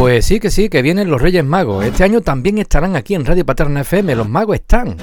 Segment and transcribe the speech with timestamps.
[0.00, 1.84] Pues sí, que sí, que vienen los Reyes Magos.
[1.84, 4.14] Este año también estarán aquí en Radio Paterna FM.
[4.14, 4.96] Los magos están.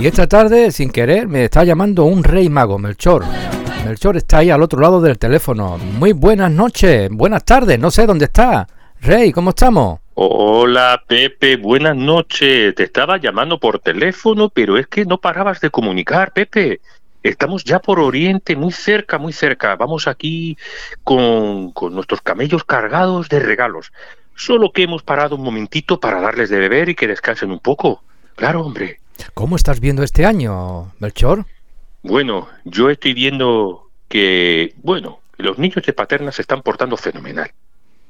[0.00, 3.24] Y esta tarde, sin querer, me está llamando un Rey Mago, Melchor.
[3.84, 5.78] Melchor está ahí al otro lado del teléfono.
[5.78, 8.68] Muy buenas noches, buenas tardes, no sé dónde está.
[9.00, 9.98] Rey, ¿cómo estamos?
[10.14, 12.72] Hola Pepe, buenas noches.
[12.76, 16.80] Te estaba llamando por teléfono, pero es que no parabas de comunicar, Pepe.
[17.24, 19.74] Estamos ya por Oriente, muy cerca, muy cerca.
[19.76, 20.58] Vamos aquí
[21.02, 23.92] con, con nuestros camellos cargados de regalos.
[24.36, 28.04] Solo que hemos parado un momentito para darles de beber y que descansen un poco.
[28.36, 29.00] Claro, hombre.
[29.32, 31.46] ¿Cómo estás viendo este año, Melchor?
[32.02, 37.50] Bueno, yo estoy viendo que, bueno, los niños de Paterna se están portando fenomenal.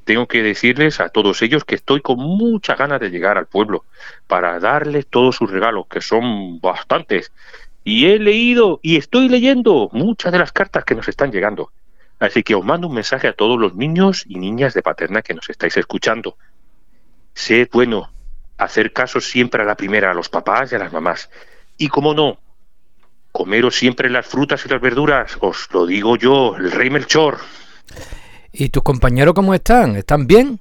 [0.05, 3.85] Tengo que decirles a todos ellos que estoy con mucha ganas de llegar al pueblo
[4.27, 7.33] para darles todos sus regalos, que son bastantes.
[7.85, 11.71] Y he leído y estoy leyendo muchas de las cartas que nos están llegando.
[12.19, 15.35] Así que os mando un mensaje a todos los niños y niñas de Paterna que
[15.35, 16.39] nos estáis escuchando.
[17.35, 18.11] Sed bueno,
[18.57, 21.29] hacer caso siempre a la primera, a los papás y a las mamás.
[21.77, 22.39] Y como no,
[23.33, 27.39] comeros siempre las frutas y las verduras, os lo digo yo, el rey Melchor.
[28.53, 29.97] ¿Y tus compañeros cómo están?
[29.97, 30.59] ¿Están bien?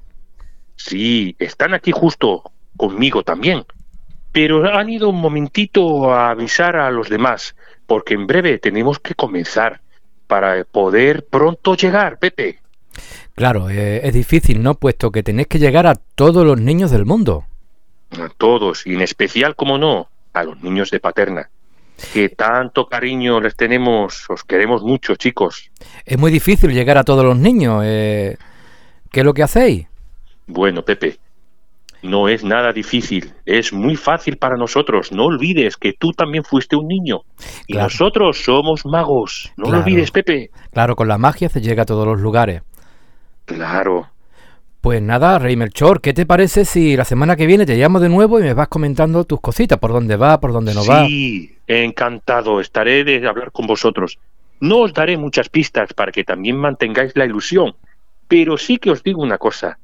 [0.75, 3.63] Sí, están aquí justo conmigo también
[4.33, 9.13] pero han ido un momentito a avisar a los demás, porque en breve tenemos que
[9.13, 9.79] comenzar
[10.27, 12.59] para poder pronto llegar, Pepe.
[13.35, 14.73] Claro, eh, es difícil, ¿no?
[14.73, 17.45] Puesto que tenéis que llegar a todos los niños del mundo.
[18.19, 21.49] A todos, y en especial, como no, a los niños de Paterna.
[22.11, 25.69] Que tanto cariño les tenemos, os queremos mucho, chicos.
[26.05, 27.83] Es muy difícil llegar a todos los niños.
[27.85, 28.35] Eh,
[29.11, 29.87] ¿Qué es lo que hacéis?
[30.47, 31.19] Bueno, Pepe,
[32.03, 35.11] no es nada difícil, es muy fácil para nosotros.
[35.11, 37.21] No olvides que tú también fuiste un niño
[37.65, 39.51] y nosotros somos magos.
[39.57, 40.51] No lo olvides, Pepe.
[40.71, 42.61] Claro, con la magia se llega a todos los lugares.
[43.45, 44.09] Claro.
[44.81, 48.09] Pues nada, Rey Melchor, ¿qué te parece si la semana que viene te llamo de
[48.09, 51.05] nuevo y me vas comentando tus cositas, por dónde va, por dónde no va?
[51.05, 54.19] Sí, encantado, estaré de hablar con vosotros.
[54.59, 57.75] No os daré muchas pistas para que también mantengáis la ilusión,
[58.27, 59.77] pero sí que os digo una cosa,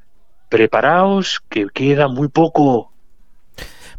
[0.50, 2.92] preparaos que queda muy poco.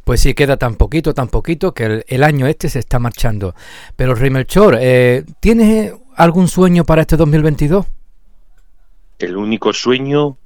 [0.04, 3.54] Pues sí, queda tan poquito, tan poquito que el, año este se está marchando.
[3.96, 7.86] Pero Rey Melchor, eh, ¿tienes algún sueño para este 2022?
[9.20, 10.36] El único sueño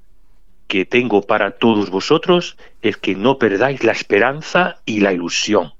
[0.66, 5.72] que tengo para todos vosotros es que no perdáis la esperanza y la ilusión.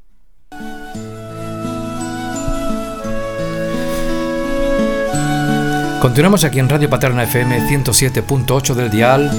[6.01, 9.31] Continuamos aquí en Radio Paterna FM 107.8 del dial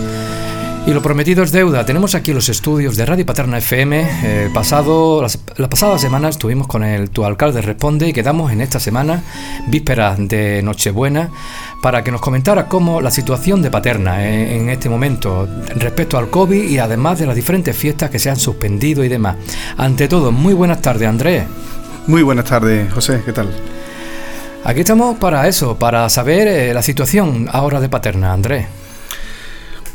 [0.88, 1.86] y lo prometido es deuda.
[1.86, 4.08] Tenemos aquí los estudios de Radio Paterna FM.
[4.24, 5.26] Eh, pasado,
[5.58, 9.24] la pasada semana estuvimos con el Tu Alcalde Responde y quedamos en esta semana,
[9.68, 11.32] víspera de Nochebuena,
[11.82, 16.30] para que nos comentara cómo la situación de Paterna eh, en este momento respecto al
[16.30, 19.38] COVID y además de las diferentes fiestas que se han suspendido y demás.
[19.78, 21.46] Ante todo, muy buenas tardes, Andrés.
[22.06, 23.24] Muy buenas tardes, José.
[23.26, 23.50] ¿Qué tal?
[24.64, 28.68] Aquí estamos para eso, para saber eh, la situación ahora de Paterna, Andrés.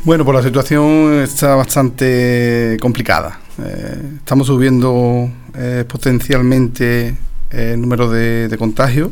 [0.03, 3.39] Bueno, pues la situación está bastante complicada.
[3.63, 7.15] Eh, estamos subiendo eh, potencialmente
[7.51, 9.11] el número de, contagios.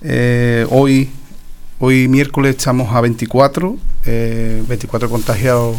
[0.00, 1.10] Eh, hoy,
[1.80, 3.76] hoy miércoles estamos a 24,
[4.68, 5.76] 24 contagiados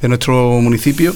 [0.00, 1.14] de nuestro municipio.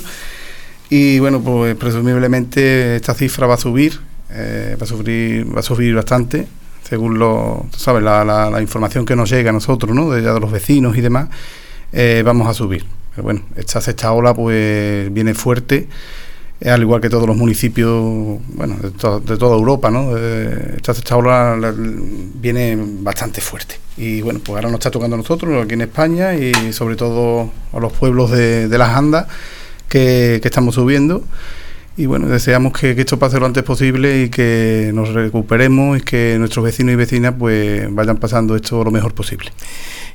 [0.91, 3.99] Y bueno, pues presumiblemente esta cifra va a subir,
[4.31, 6.47] va a subir, va a subir bastante,
[6.87, 10.11] según lo, sabes, la, la, información que nos llega a nosotros, ¿no?
[10.11, 11.31] De, de los vecinos y demás
[11.93, 12.85] eh, vamos a subir.
[13.11, 15.89] Pero bueno, esta sexta ola pues viene fuerte,
[16.61, 20.17] eh, al igual que todos los municipios, bueno, de, toda Europa, ¿no?
[20.17, 23.79] Eh, esta sexta ola viene bastante fuerte.
[23.97, 27.51] Y bueno, pues ahora nos está tocando a nosotros, aquí en España, y sobre todo
[27.73, 29.27] a los pueblos de, las Andas
[29.89, 31.23] que, estamos subiendo
[31.97, 36.37] y bueno, deseamos que, esto pase lo antes posible y que nos recuperemos y que
[36.39, 39.51] nuestros vecinos y vecinas pues vayan pasando esto lo mejor posible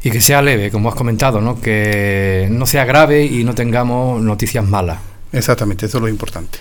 [0.04, 1.60] y que sea leve, como has comentado, ¿no?
[1.60, 5.00] que no sea grave y no tengamos noticias malas.
[5.32, 6.60] Exactamente, eso es lo importante.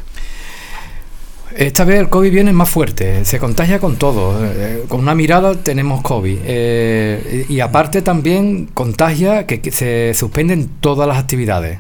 [1.56, 4.44] Esta vez el COVID viene más fuerte, se contagia con todo.
[4.44, 6.38] Eh, con una mirada tenemos COVID.
[6.44, 11.78] Eh, y aparte también contagia que, se suspenden todas las actividades.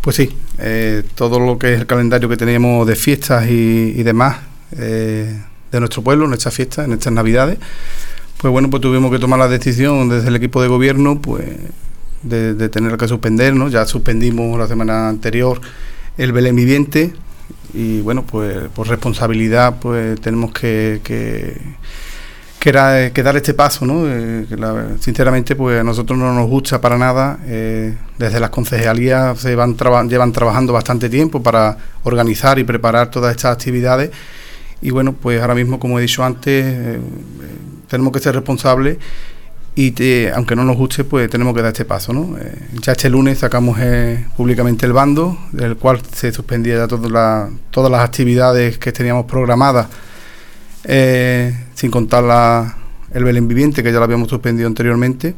[0.00, 4.38] Pues sí, eh, todo lo que es el calendario que tenemos de fiestas y, demás
[4.70, 7.58] de nuestro pueblo, nuestras fiestas, en estas navidades,
[8.38, 11.44] pues bueno, pues tuvimos que tomar la decisión desde el equipo de gobierno, pues
[12.22, 13.68] de, tener que suspender, ¿no?
[13.68, 15.60] Ya suspendimos la semana anterior
[16.16, 17.12] el Belén Viviente
[17.74, 21.00] y bueno, pues por responsabilidad pues tenemos que,
[22.58, 24.02] que era eh, que dar este paso, ¿no?
[24.06, 24.46] Eh,
[25.00, 27.38] sinceramente, pues a nosotros no nos gusta para nada.
[27.46, 29.76] Eh, desde las concejalías se van
[30.08, 34.10] llevan trabajando bastante tiempo para organizar y preparar todas estas actividades.
[34.80, 36.98] Y bueno, pues ahora mismo, como he dicho antes,
[37.88, 38.98] tenemos que ser responsables
[39.74, 42.36] y aunque no nos guste, pues tenemos que dar este paso, ¿no?
[42.80, 43.78] ya este lunes sacamos
[44.36, 49.88] públicamente el bando, del cual se suspendía ya todas todas las actividades que teníamos programadas
[51.78, 52.74] sin contar la,
[53.12, 55.36] el Belén Viviente, que ya lo habíamos suspendido anteriormente,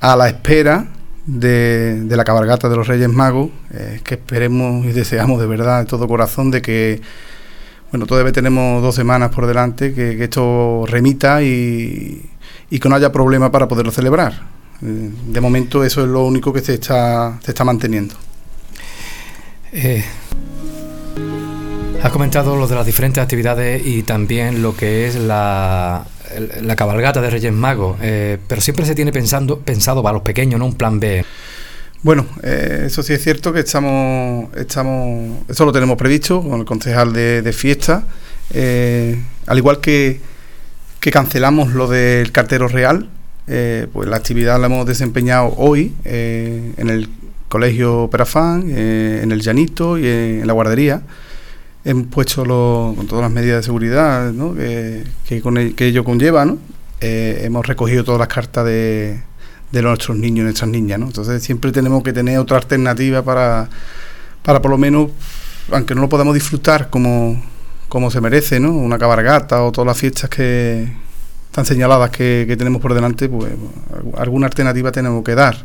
[0.00, 0.86] a la espera
[1.24, 5.86] de, la cabalgata de los Reyes Magos, eh, que esperemos y deseamos de verdad, de
[5.86, 7.00] todo corazón, de que,
[7.90, 12.22] bueno, todavía tenemos dos semanas por delante, que, esto remita y,
[12.68, 14.42] y, que no haya problema para poderlo celebrar.
[14.82, 18.14] Eh, de momento eso es lo único que se está, se está manteniendo.
[22.00, 26.06] Has comentado lo de las diferentes actividades y también lo que es la,
[26.62, 30.60] la cabalgata de Reyes Magos, eh, pero siempre se tiene pensando, pensado para los pequeños,
[30.60, 30.66] ¿no?
[30.66, 31.24] Un plan B.
[32.02, 36.64] Bueno, eh, eso sí es cierto que estamos, estamos, eso lo tenemos previsto con el
[36.64, 38.04] concejal de, fiesta,
[38.54, 40.20] eh, al igual que,
[41.00, 43.08] que cancelamos lo del cartero real,
[43.92, 47.08] pues la actividad la hemos desempeñado hoy en el
[47.48, 51.02] colegio Perafán, en el Llanito y en la guardería
[51.88, 54.30] hemos puesto con todas las medidas de seguridad
[55.26, 56.58] que, con que ello conlleva, ¿no?
[57.00, 59.22] Eh, hemos recogido todas las cartas de,
[59.72, 61.06] nuestros niños y nuestras niñas, ¿no?
[61.06, 63.70] Entonces siempre tenemos que tener otra alternativa para,
[64.42, 65.10] para por lo menos,
[65.72, 67.42] aunque no lo podamos disfrutar como,
[67.88, 68.70] como se merece, ¿no?
[68.72, 70.92] Una cabargata o todas las fiestas que
[71.46, 73.50] están señaladas que, que tenemos por delante, pues
[74.18, 75.56] alguna alternativa tenemos que dar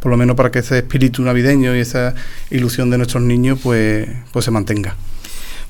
[0.00, 2.14] por lo menos para que ese espíritu navideño y esa
[2.50, 4.96] ilusión de nuestros niños pues, pues se mantenga.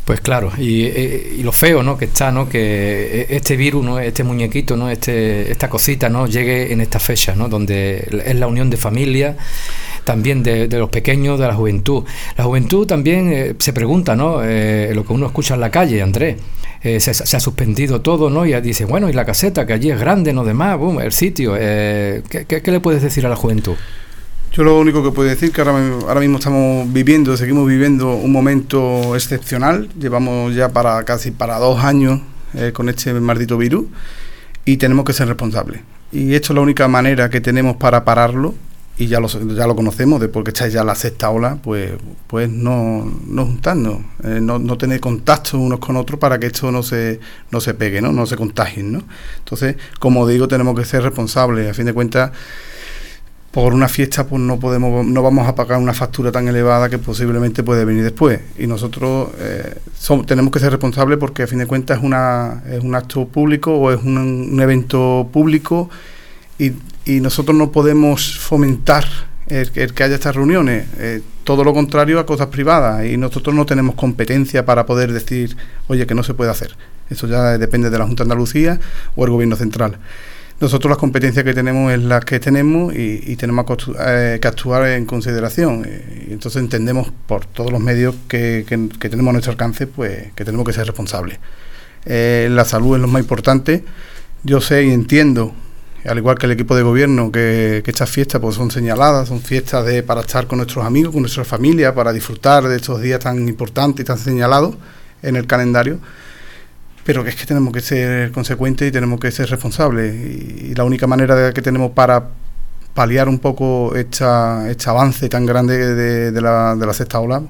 [0.05, 1.97] Pues claro, y, lo feo, ¿no?
[1.97, 2.47] Que está, ¿no?
[2.47, 3.99] Que este virus, ¿no?
[3.99, 4.91] Este muñequito, ¿no?
[4.91, 6.27] Este, esta cosita, ¿no?
[6.27, 7.49] Llegue en esta fecha, ¿no?
[7.49, 9.37] Donde es la unión de familia,
[10.05, 12.05] también de, los pequeños, de la juventud.
[12.37, 14.45] La juventud también eh, se pregunta, ¿no?
[14.45, 16.37] Eh, lo que uno escucha en la calle, Andrés.
[16.83, 18.45] Eh, se, ha suspendido todo, ¿no?
[18.45, 21.55] Y dice, bueno, y la caseta, que allí es grande, no demás, boom, el sitio.
[21.55, 23.75] ¿qué, qué le puedes decir a la juventud?
[24.55, 29.17] Yo lo único que puedo decir que ahora, mismo estamos viviendo, seguimos viviendo un momento
[29.17, 29.89] excepcional.
[29.99, 32.21] Llevamos ya para casi para dos años
[32.55, 33.87] eh, con este maldito virus
[34.65, 35.81] y tenemos que ser responsables.
[36.13, 38.55] Y esto es la única manera que tenemos para pararlo
[38.97, 41.91] y ya lo, ya lo conocemos, de porque está ya la sexta ola, pues,
[42.29, 46.71] pues no, no juntarnos, eh, no, no, tener contacto unos con otros para que esto
[46.71, 47.19] no se,
[47.51, 48.13] no se pegue, ¿no?
[48.13, 48.93] no se contagien.
[48.93, 49.03] ¿no?
[49.39, 51.69] Entonces, como digo, tenemos que ser responsables.
[51.69, 52.31] A fin de cuentas,
[53.55, 56.99] por una fiesta pues no podemos no vamos a pagar una factura tan elevada que
[56.99, 58.41] posiblemente puede venir después.
[58.59, 59.77] Y nosotros eh,
[60.27, 63.73] tenemos que ser responsables porque a fin de cuentas es una es un acto público
[63.73, 65.89] o es un, evento público
[66.59, 66.73] y,
[67.05, 69.05] y, nosotros no podemos fomentar
[69.47, 70.87] el, que haya estas reuniones.
[70.99, 75.57] Eh, todo lo contrario a cosas privadas y nosotros no tenemos competencia para poder decir
[75.87, 76.75] oye que no se puede hacer
[77.11, 78.81] eso ya depende de la Junta de Andalucía
[79.15, 79.99] o el Gobierno Central
[80.61, 83.67] nosotros las competencias que tenemos es las que tenemos y, tenemos
[83.99, 85.85] eh, que actuar en consideración.
[85.87, 88.65] Eh, y entonces entendemos por todos los medios que,
[88.99, 91.39] tenemos a nuestro alcance pues que tenemos que ser responsables.
[92.07, 93.85] Eh, la salud es lo más importante.
[94.45, 95.55] Yo sé y entiendo,
[96.07, 99.85] al igual que el equipo de gobierno, que, estas fiestas pues son señaladas, son fiestas
[99.85, 103.49] de, para estar con nuestros amigos, con nuestra familia, para disfrutar de estos días tan
[103.49, 104.77] importantes y tan señalados
[105.23, 105.99] en el calendario
[107.05, 110.15] pero que es que tenemos que ser consecuentes y tenemos que ser responsables.
[110.15, 112.31] Y, la única manera que tenemos para
[112.95, 117.43] paliar un poco esta, este avance tan grande de, la, de la sexta ola,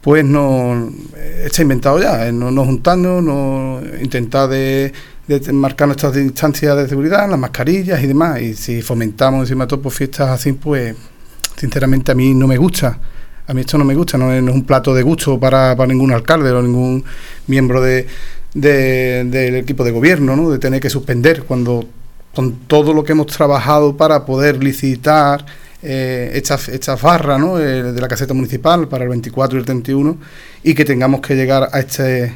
[0.00, 0.90] pues no
[1.44, 4.92] está inventado ya, no, no juntarnos, no intentar de,
[5.52, 8.40] marcar nuestras distancias de seguridad, las mascarillas y demás.
[8.40, 10.96] Y si fomentamos encima de todo por fiestas así, pues
[11.56, 12.98] sinceramente a mí no me gusta.
[13.48, 15.76] A mí esto no me gusta, no es, no es un plato de gusto para,
[15.76, 17.04] para ningún alcalde o ningún
[17.46, 18.06] miembro de,
[18.60, 20.50] del equipo de gobierno, ¿no?
[20.50, 21.86] de tener que suspender cuando
[22.34, 25.44] con todo lo que hemos trabajado para poder licitar
[25.82, 27.58] eh, esta, ¿no?
[27.58, 30.18] Eh, de la caseta municipal para el 24 y el 31
[30.62, 32.32] y que tengamos que llegar a este,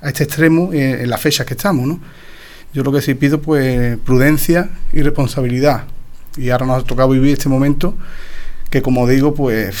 [0.00, 1.86] a este extremo en, en las fechas que estamos.
[1.86, 2.00] ¿no?
[2.72, 5.84] Yo lo que sí pido pues prudencia y responsabilidad
[6.36, 7.94] y ahora nos ha tocado vivir este momento
[8.70, 9.76] que como digo pues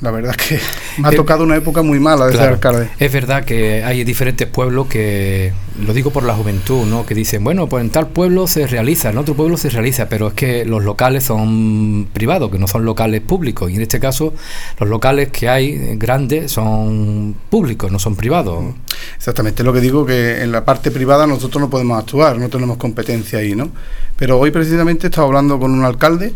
[0.00, 0.60] la verdad es que
[1.00, 2.88] me ha tocado una época muy mala de ser alcalde.
[2.98, 5.52] Es verdad que hay diferentes pueblos que,
[5.84, 7.04] lo digo por la juventud, ¿no?
[7.04, 10.28] que dicen, bueno, pues en tal pueblo se realiza, en otro pueblo se realiza, pero
[10.28, 13.70] es que los locales son privados, que no son locales públicos.
[13.70, 14.32] Y en este caso,
[14.78, 18.74] los locales que hay grandes son públicos, no son privados.
[19.16, 22.78] Exactamente, lo que digo que en la parte privada nosotros no podemos actuar, no tenemos
[22.78, 23.70] competencia ahí, ¿no?
[24.16, 26.32] Pero hoy precisamente he estado hablando con un alcalde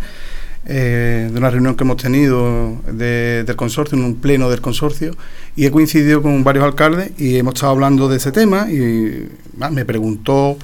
[0.67, 5.15] eh, de una reunión que hemos tenido del consorcio, en un pleno del consorcio,
[5.57, 9.29] y he coincidido con varios alcaldes y hemos estado hablando de ese tema y
[9.71, 10.57] me preguntó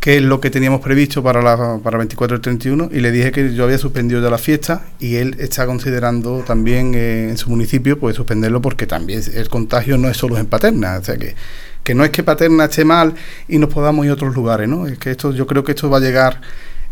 [0.00, 3.32] qué es lo que teníamos previsto para, la, para 24 y 31 y le dije
[3.32, 7.50] que yo había suspendido ya la fiesta y él está considerando también eh, en su
[7.50, 11.34] municipio pues suspenderlo porque también el contagio no es solo en Paterna, o sea que,
[11.82, 13.14] que no es que Paterna esté mal
[13.48, 14.86] y nos podamos ir a otros lugares, ¿no?
[14.86, 16.40] Es que esto yo creo que esto va a llegar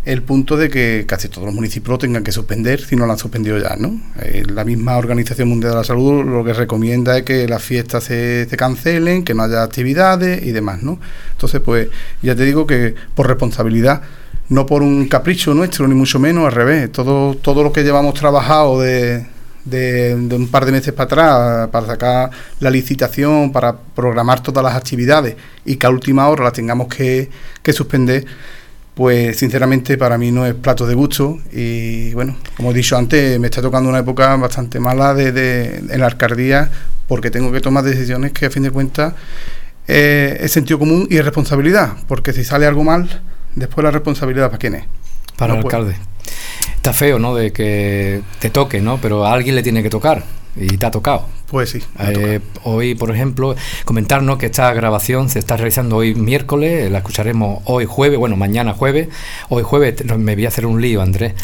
[0.07, 3.19] el punto de que casi todos los municipios tengan que suspender si no lo han
[3.19, 4.01] suspendido ya, ¿no?
[4.23, 8.05] Eh, la misma Organización Mundial de la Salud lo que recomienda es que las fiestas
[8.05, 11.01] se, cancelen, que no haya actividades y demás, ¿no?
[11.33, 11.89] Entonces, pues
[12.23, 14.03] ya te digo que por responsabilidad,
[14.49, 18.15] no por un capricho nuestro, ni mucho menos, al revés, todo, todo lo que llevamos
[18.15, 19.27] trabajado de,
[19.65, 24.77] de, un par de meses para atrás para sacar la licitación, para programar todas las
[24.77, 27.29] actividades y que a última hora las tengamos que,
[27.61, 28.25] que suspender,
[28.97, 33.39] pues sinceramente para mí no es plato de gusto y bueno, como he dicho antes,
[33.39, 36.71] me está tocando una época bastante mala de, en la alcaldía
[37.07, 39.13] porque tengo que tomar decisiones que a fin de cuentas
[39.87, 43.21] eh, es sentido común y es responsabilidad, porque si sale algo mal,
[43.55, 44.85] después la responsabilidad para quién es.
[45.37, 45.95] Para el alcalde.
[46.75, 47.35] Está feo, ¿no?
[47.35, 48.99] De que te toque, ¿no?
[48.99, 50.25] Pero a alguien le tiene que tocar
[50.57, 51.27] y te ha tocado.
[51.51, 51.81] Pues sí.
[52.01, 57.63] Eh, hoy, por ejemplo, comentarnos que esta grabación se está realizando hoy miércoles, la escucharemos
[57.67, 59.09] hoy jueves, bueno, mañana jueves.
[59.49, 61.35] Hoy jueves me voy a hacer un lío, Andrés,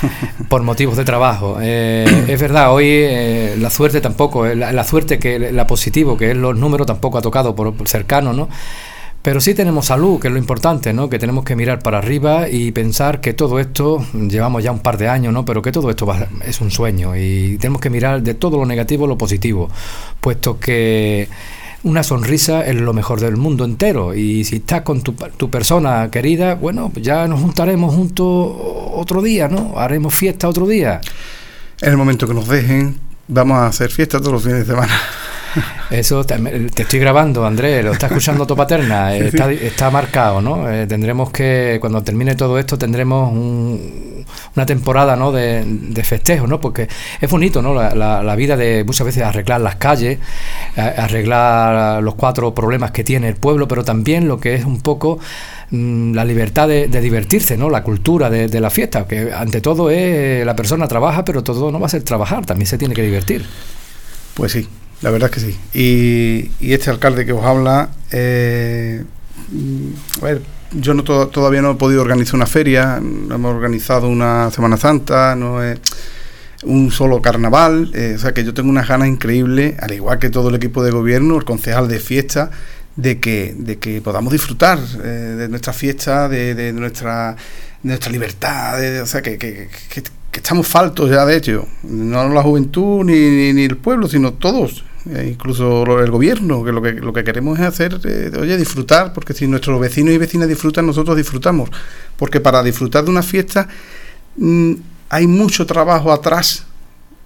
[0.48, 1.58] por motivos de trabajo.
[1.62, 6.36] Eh, es verdad, hoy eh, la suerte tampoco, la, suerte que la positivo, que es
[6.36, 8.48] los números, tampoco ha tocado por cercano, ¿no?
[9.22, 11.08] Pero sí tenemos salud, que es lo importante, ¿no?
[11.08, 14.98] Que tenemos que mirar para arriba y pensar que todo esto, llevamos ya un par
[14.98, 15.44] de años, ¿no?
[15.44, 16.12] Pero que todo esto
[16.44, 19.70] es un sueño y tenemos que mirar de todo lo negativo lo positivo,
[20.20, 21.28] puesto que
[21.84, 26.10] una sonrisa es lo mejor del mundo entero y si estás con tu, tu persona
[26.10, 28.26] querida, bueno, pues ya nos juntaremos juntos
[28.94, 29.74] otro día, ¿no?
[29.76, 31.00] Haremos fiesta otro día.
[31.80, 32.96] En el momento que nos dejen,
[33.28, 34.92] vamos a hacer fiesta todos los fines de semana.
[35.90, 36.36] Eso te,
[36.76, 40.70] estoy grabando, Andrés, lo está escuchando tu paterna, está, marcado, ¿no?
[40.70, 43.32] Eh, tendremos que, cuando termine todo esto, tendremos
[44.54, 45.32] una temporada, ¿no?
[45.32, 46.60] De, de festejos, ¿no?
[46.60, 46.88] Porque
[47.20, 47.74] es bonito, ¿no?
[47.74, 50.18] La, vida de muchas veces arreglar las calles,
[50.76, 55.18] arreglar los cuatro problemas que tiene el pueblo, pero también lo que es un poco
[55.70, 57.68] mm, la libertad de, divertirse, ¿no?
[57.68, 61.70] La cultura de, de la fiesta, que ante todo es la persona trabaja, pero todo
[61.70, 63.44] no va a ser trabajar, también se tiene que divertir.
[64.34, 64.66] Pues sí,
[65.02, 65.58] la verdad es que sí.
[66.60, 69.02] Y, este alcalde que os habla, eh,
[70.20, 70.42] a ver,
[70.72, 75.36] yo no todavía no he podido organizar una feria, no hemos organizado una Semana Santa,
[75.36, 75.80] no es
[76.62, 80.30] un solo carnaval, eh, o sea que yo tengo unas ganas increíbles, al igual que
[80.30, 82.50] todo el equipo de gobierno, el concejal de fiesta,
[82.94, 87.36] de que, de que podamos disfrutar eh, de nuestra fiesta, de, nuestra,
[87.82, 89.68] nuestra libertad, o sea que, que,
[90.32, 94.84] estamos faltos ya de hecho, no la juventud ni, ni el pueblo, sino todos.
[95.10, 99.12] Eh, incluso el gobierno, que lo que lo que queremos es hacer, eh, oye, disfrutar,
[99.12, 101.70] porque si nuestros vecinos y vecinas disfrutan, nosotros disfrutamos.
[102.16, 103.66] Porque para disfrutar de una fiesta
[104.36, 104.74] mm,
[105.08, 106.66] hay mucho trabajo atrás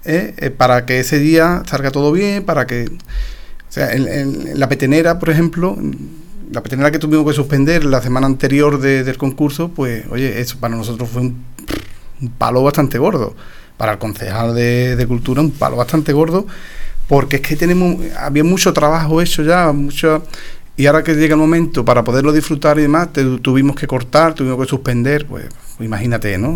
[0.05, 0.51] ¿eh?
[0.57, 2.87] para que ese día salga todo bien, para que...
[3.69, 5.77] O sea, en, la petenera, por ejemplo,
[6.51, 10.75] la petenera que tuvimos que suspender la semana anterior del concurso, pues, oye, eso para
[10.75, 11.45] nosotros fue un,
[12.39, 13.35] palo bastante gordo.
[13.77, 16.47] Para el concejal de Cultura, un palo bastante gordo
[17.09, 20.25] porque es que tenemos, había mucho trabajo hecho ya, mucho,
[20.77, 23.09] y ahora que llega el momento para poderlo disfrutar y demás,
[23.43, 25.47] tuvimos que cortar, tuvimos que suspender, pues,
[25.81, 26.53] imagínate, ¿no?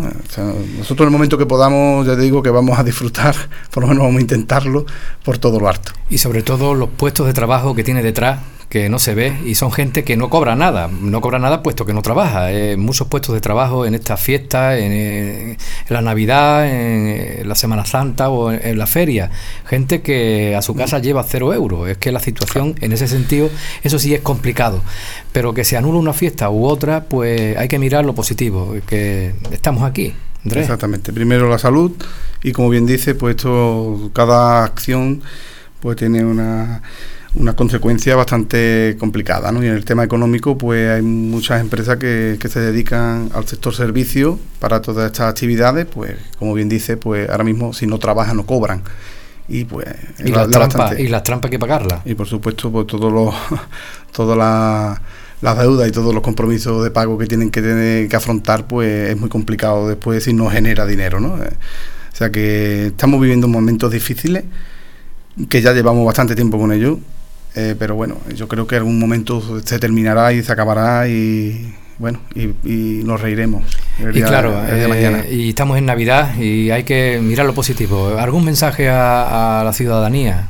[0.77, 3.35] nosotros en el momento que podamos, ya te digo que vamos a disfrutar,
[3.71, 4.85] por lo menos vamos a intentarlo
[5.23, 5.91] por todo lo harto.
[6.09, 8.39] Y sobre todo los puestos de trabajo que tiene detrás,
[8.71, 11.85] que no se ve y son gente que no cobra nada, no cobra nada puesto
[11.85, 12.53] que no trabaja.
[12.53, 15.57] Eh, muchos puestos de trabajo en estas fiestas, en,
[15.89, 19.29] la Navidad, en, la Semana Santa o en, la feria.
[19.65, 21.89] Gente que a su casa lleva cero euros.
[21.89, 23.49] Es que la situación en ese sentido,
[23.83, 24.81] eso sí es complicado.
[25.31, 29.33] Pero que se anula una fiesta u otra, pues hay que mirar lo positivo, que
[29.51, 30.13] estamos aquí.
[30.43, 31.13] Exactamente.
[31.13, 31.91] Primero la salud
[32.43, 35.21] y como bien dice, pues esto, cada acción
[35.79, 36.81] pues tiene una
[37.33, 39.51] una consecuencia bastante complicada.
[39.51, 39.63] ¿no?
[39.63, 43.73] Y en el tema económico, pues hay muchas empresas que, que, se dedican al sector
[43.73, 48.37] servicio para todas estas actividades, pues como bien dice, pues ahora mismo si no trabajan
[48.37, 48.83] no cobran.
[49.47, 49.87] y pues
[50.19, 52.01] y, las trampas, y las trampas hay que pagarlas.
[52.05, 53.33] Y por supuesto, pues todos los
[54.11, 54.99] todas las
[55.41, 59.17] deudas y todos los compromisos de pago que tienen que tener que afrontar, pues es
[59.17, 61.33] muy complicado después si no genera dinero, ¿no?
[61.33, 64.43] O sea que estamos viviendo momentos difíciles,
[65.49, 66.99] que ya llevamos bastante tiempo con ellos,
[67.55, 72.19] eh, pero bueno, yo creo que algún momento se terminará y se acabará y bueno,
[72.33, 73.63] y, nos reiremos.
[73.99, 78.17] y claro, eh, y estamos en Navidad y hay que mirar lo positivo.
[78.17, 80.47] ¿Algún mensaje a, la ciudadanía?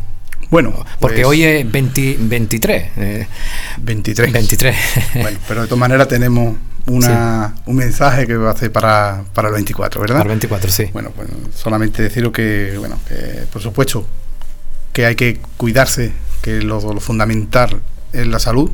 [0.52, 2.92] Bueno, porque pues hoy es 23.
[3.82, 4.34] 23.
[4.34, 4.76] 23.
[5.16, 6.56] bueno, pero de todas maneras tenemos
[6.86, 10.18] una, un mensaje que va a ser para, para el 24, ¿verdad?
[10.18, 10.90] Para el 24, sí.
[10.94, 14.06] Bueno, pues solamente deciros que, bueno, que por supuesto
[14.94, 16.12] que hay que cuidarse,
[16.44, 17.82] que lo fundamental
[18.14, 18.72] es la salud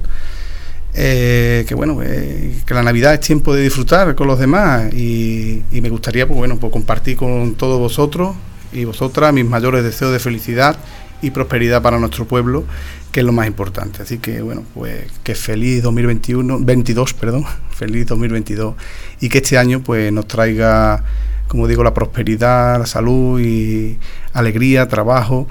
[0.99, 5.63] eh, que bueno, eh, que la Navidad es tiempo de disfrutar con los demás y,
[5.71, 8.35] me gustaría pues bueno, pues compartir con todos vosotros
[8.73, 10.75] y vosotras mis mayores deseos de felicidad
[11.21, 12.63] y prosperidad para nuestro pueblo,
[13.11, 14.01] que es lo más importante.
[14.03, 18.75] Así que bueno, pues que feliz 2021, 22, perdón, feliz 2022
[19.21, 21.03] y que este año pues nos traiga,
[21.47, 23.97] como digo, la prosperidad, la salud y
[24.33, 25.47] alegría, trabajo,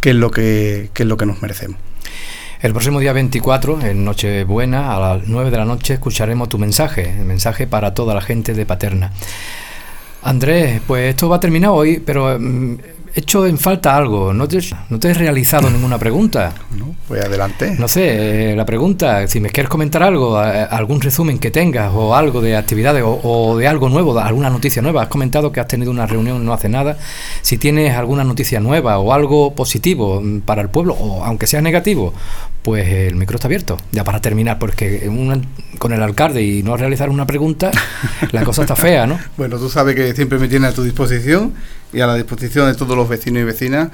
[0.00, 1.78] que es lo que, que es lo que nos merecemos.
[2.62, 7.10] El próximo día 24, en Nochebuena, a las 9 de la noche, escucharemos tu mensaje,
[7.18, 9.12] el mensaje para toda la gente de Paterna.
[10.22, 12.78] Andrés, pues esto va a terminar hoy, pero mm,
[13.16, 14.32] hecho en falta algo.
[14.34, 16.52] No te, no te he realizado ninguna pregunta.
[16.76, 17.74] No, pues adelante.
[17.78, 22.14] No sé, eh, la pregunta, si me quieres comentar algo, algún resumen que tengas o
[22.14, 25.02] algo de actividades o, de algo nuevo, alguna noticia nueva.
[25.02, 26.98] Has comentado que has tenido una reunión no hace nada.
[27.40, 31.62] Si tienes alguna noticia nueva o algo positivo mm, para el pueblo, o aunque sea
[31.62, 32.12] negativo,
[32.66, 33.76] pues el micro está abierto.
[33.92, 35.08] Ya para terminar, porque
[35.78, 37.70] con el alcalde y no realizar una pregunta,
[38.32, 39.20] la cosa está fea, ¿no?
[39.36, 41.54] Bueno, tú sabes que siempre me tienes a tu disposición
[41.92, 43.90] y a la disposición de todos los vecinos y vecinas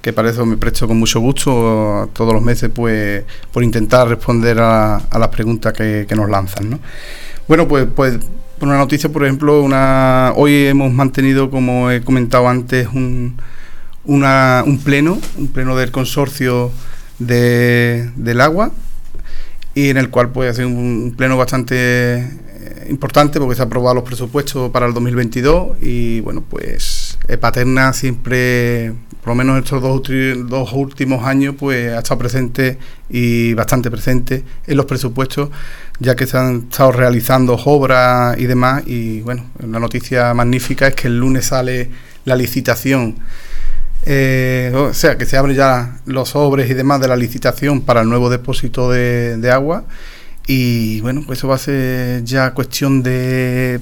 [0.00, 4.60] que para eso me presto con mucho gusto todos los meses pues por intentar responder
[4.60, 6.78] a, las preguntas que, nos lanzan ¿no?
[7.48, 8.18] bueno pues pues
[8.58, 13.36] por una noticia por ejemplo una hoy hemos mantenido como he comentado antes un
[14.04, 16.72] una, un pleno un pleno del consorcio
[17.26, 18.72] de, del agua
[19.74, 22.28] y en el cual pues ha un pleno bastante
[22.88, 27.92] importante porque se han aprobado los presupuestos para el 2022 y bueno, pues eh, Paterna
[27.92, 28.92] siempre,
[29.22, 30.02] por lo menos estos dos,
[30.48, 35.50] dos últimos años, pues ha estado presente y bastante presente en los presupuestos,
[35.98, 38.82] ya que se han estado realizando obras y demás.
[38.86, 41.90] Y bueno, una noticia magnífica es que el lunes sale
[42.24, 43.16] la licitación.
[44.04, 48.00] Eh, o sea, que se abren ya los sobres y demás de la licitación para
[48.00, 49.84] el nuevo depósito de, agua
[50.46, 53.80] y bueno, pues eso va a ser ya cuestión de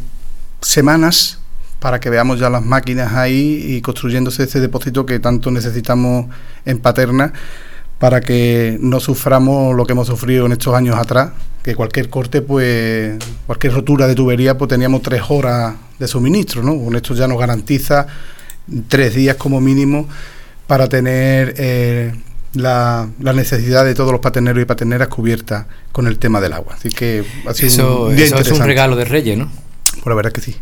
[0.60, 1.38] semanas
[1.78, 6.26] para que veamos ya las máquinas ahí y construyéndose ese depósito que tanto necesitamos
[6.66, 7.32] en Paterna
[7.98, 11.30] para que no suframos lo que hemos sufrido en estos años atrás,
[11.62, 16.82] que cualquier corte, pues cualquier rotura de tubería, pues teníamos tres horas de suministro, ¿no?
[16.82, 18.06] Con esto ya nos garantiza
[18.88, 20.08] tres días como mínimo
[20.66, 22.14] para tener eh,
[22.54, 26.74] la, necesidad de todos los paterneros y paterneras cubierta con el tema del agua.
[26.74, 29.50] Así que eso, es un regalo de Reyes, ¿no?
[29.92, 30.56] Pues la verdad que sí.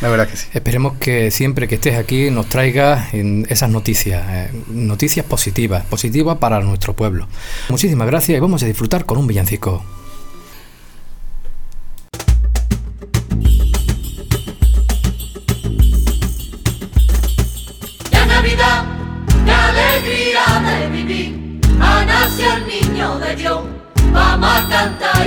[0.00, 0.46] La verdad que sí.
[0.54, 6.60] Esperemos que siempre que estés aquí nos traigas esas noticias, eh, noticias positivas, positivas para
[6.60, 7.26] nuestro pueblo.
[7.68, 9.84] Muchísimas gracias y vamos a disfrutar con un villancico.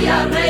[0.04, 0.41] Cantar y a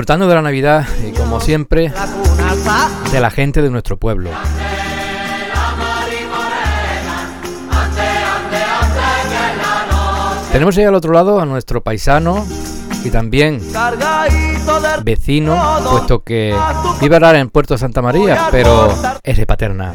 [0.00, 1.92] Disfrutando de la Navidad y como siempre
[3.12, 4.30] de la gente de nuestro pueblo.
[10.52, 12.46] Tenemos ahí al otro lado a nuestro paisano
[13.04, 13.60] y también
[15.04, 16.56] vecino, puesto que
[16.98, 18.90] vive ahora en Puerto Santa María, pero
[19.22, 19.92] es de Paterna.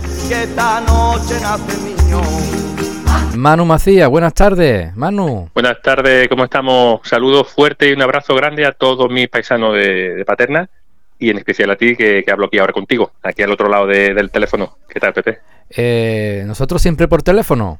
[3.35, 5.49] Manu Macías, buenas tardes, Manu.
[5.53, 7.01] Buenas tardes, ¿cómo estamos?
[7.03, 10.69] Saludos fuertes y un abrazo grande a todos mis paisanos de, Paterna
[11.19, 14.29] y en especial a ti que, hablo aquí ahora contigo, aquí al otro lado del
[14.31, 14.77] teléfono.
[14.89, 15.39] ¿Qué tal, Pepe?
[15.69, 17.79] Eh, nosotros siempre por teléfono.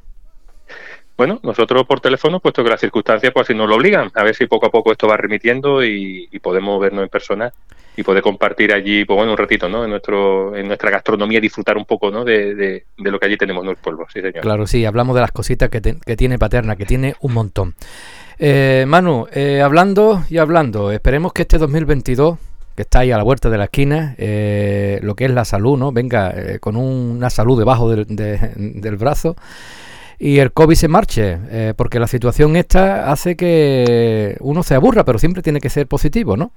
[1.16, 4.34] Bueno, nosotros por teléfono, puesto que las circunstancias pues así nos lo obligan, a ver
[4.34, 7.52] si poco a poco esto va remitiendo y, podemos vernos en persona
[7.96, 9.84] y poder compartir allí, pues bueno, un ratito, ¿no?
[9.84, 12.24] En nuestro, en nuestra gastronomía, disfrutar un poco, ¿no?
[12.24, 14.40] De, de, lo que allí tenemos en el pueblo, sí, señor.
[14.40, 17.74] Claro, sí, hablamos de las cositas que, que tiene Paterna, que tiene un montón.
[18.38, 22.38] Eh, Manu, eh, hablando y hablando, esperemos que este 2022
[22.74, 25.78] que está ahí a la vuelta de la esquina, eh, lo que es la salud,
[25.78, 25.92] ¿no?
[25.92, 29.34] Venga, eh, con una salud debajo del, del brazo
[30.18, 35.04] y el COVID se marche, eh, porque la situación esta hace que uno se aburra,
[35.04, 36.52] pero siempre tiene que ser positivo, ¿no?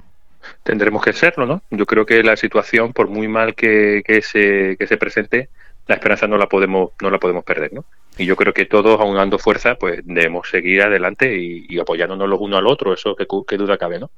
[0.63, 1.61] Tendremos que serlo, ¿no?
[1.69, 5.49] Yo creo que la situación, por muy mal que, que, se, que se presente,
[5.87, 7.83] la esperanza no la podemos no la podemos perder, ¿no?
[8.17, 12.57] Y yo creo que todos, aunando fuerza, pues debemos seguir adelante y, apoyándonos los uno
[12.57, 14.11] al otro, eso que, duda cabe, ¿no?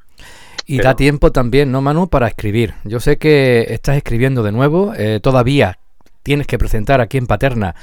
[0.65, 2.73] Y da tiempo también, ¿no, Manu, para escribir?
[2.83, 5.79] Yo sé que estás escribiendo de nuevo, eh, todavía
[6.23, 7.75] tienes que presentar aquí en Paterna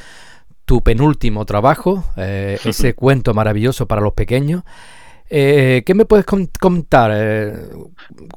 [0.64, 4.64] tu penúltimo trabajo, eh, ese cuento maravilloso para los pequeños.
[5.30, 7.10] Eh, ¿Qué me puedes contar?
[7.14, 7.52] Eh,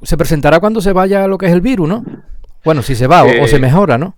[0.03, 2.03] ¿Se presentará cuando se vaya lo que es el virus, no?
[2.63, 4.15] Bueno, si se va o, se mejora, ¿no?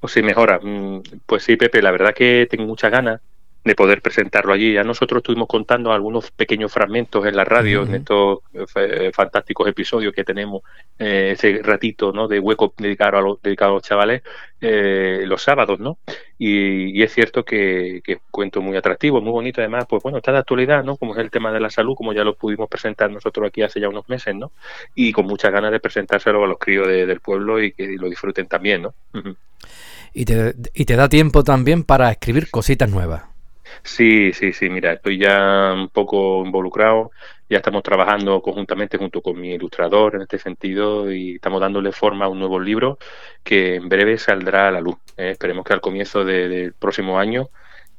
[0.00, 0.58] O si mejora.
[0.62, 3.20] Mm, pues sí, Pepe, la verdad que tengo muchas ganas
[3.64, 4.72] de poder presentarlo allí.
[4.72, 8.40] Ya nosotros estuvimos contando algunos pequeños fragmentos en la radio, en estos
[8.76, 10.62] eh, fantásticos episodios que tenemos,
[10.98, 12.26] eh, ese ratito ¿no?
[12.26, 14.22] de hueco dedicado a los, dedicado a los chavales,
[14.60, 15.98] eh, los sábados, ¿no?
[16.38, 20.38] Y, es cierto que, que, cuento muy atractivo, muy bonito, además, pues bueno, está de
[20.38, 20.96] actualidad, ¿no?
[20.96, 23.80] Como es el tema de la salud, como ya lo pudimos presentar nosotros aquí hace
[23.80, 24.52] ya unos meses, ¿no?
[24.94, 28.46] Y con muchas ganas de presentárselo a los críos del pueblo y que lo disfruten
[28.46, 28.94] también, ¿no?
[30.12, 33.31] y, te, y te da tiempo también para escribir cositas nuevas.
[33.82, 37.10] Sí, sí, sí, mira, estoy ya un poco involucrado,
[37.48, 42.24] ya estamos trabajando conjuntamente junto con mi ilustrador en este sentido y estamos dándole forma
[42.24, 42.98] a un nuevo libro
[43.42, 44.96] que en breve saldrá a la luz.
[45.16, 45.30] ¿eh?
[45.32, 47.48] esperemos que al comienzo del próximo año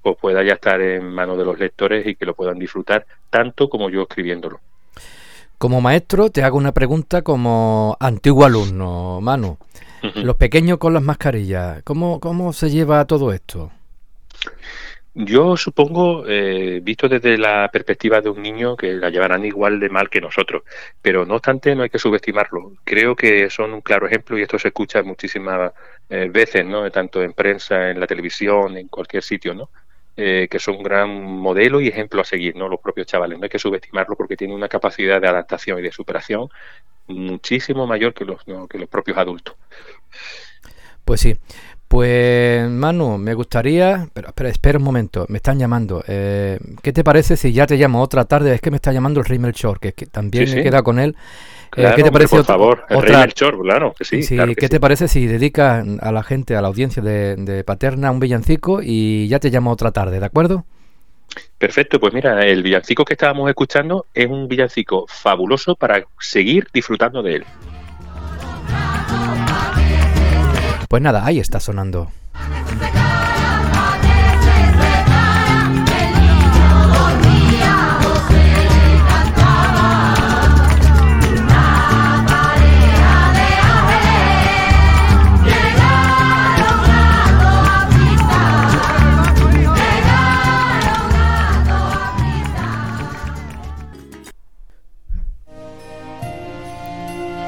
[0.02, 3.70] pues pueda ya estar en manos de los lectores y que lo puedan disfrutar tanto
[3.70, 4.60] como yo escribiéndolo.
[5.58, 9.58] Como maestro te hago una pregunta como antiguo alumno, Manu.
[10.16, 13.72] Los pequeños con las mascarillas, ¿cómo, cómo se lleva todo esto?
[15.16, 19.90] Yo supongo, eh, visto desde la perspectiva de un niño, que la llevarán igual de
[19.90, 20.64] mal que nosotros,
[21.04, 22.74] pero no obstante no hay que subestimarlo.
[22.84, 25.72] Creo que son un claro ejemplo y esto se escucha muchísimas
[26.10, 26.90] eh, veces, ¿no?
[26.90, 29.70] tanto en prensa, en la televisión, en cualquier sitio, ¿no?
[30.16, 32.68] Eh, que son un gran modelo y ejemplo a seguir, ¿no?
[32.68, 33.38] Los propios chavales.
[33.38, 36.50] No hay que subestimarlo porque tienen una capacidad de adaptación y de superación
[37.08, 39.56] muchísimo mayor que los, que los propios adultos.
[41.06, 41.36] Pues sí.
[41.94, 46.04] Pues Manu, me gustaría, pero espera, espera un momento, me están llamando.
[46.08, 48.56] Eh, ¿Qué te parece si ya te llamo otra tarde?
[48.56, 51.16] Es que me está llamando el Rimmel Shore, que, que también me queda con él.
[51.78, 52.38] Eh, ¿Qué te parece?
[52.38, 53.28] Por favor, el otra...
[53.28, 54.22] Shore, claro que sí.
[54.58, 58.80] ¿Qué te parece si dedicas a la gente, a la audiencia de, Paterna un villancico
[58.82, 60.66] y ya te llamo otra tarde, ¿de acuerdo?
[61.60, 67.22] Perfecto, pues mira, el villancico que estábamos escuchando es un villancico fabuloso para seguir disfrutando
[67.22, 67.46] de él.
[70.94, 72.12] Pues nada, ahí está sonando.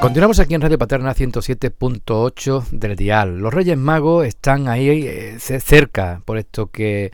[0.00, 3.38] Continuamos aquí en Radio Paterna 107.8 del dial.
[3.38, 7.10] Los Reyes Magos están ahí eh, cerca, por esto que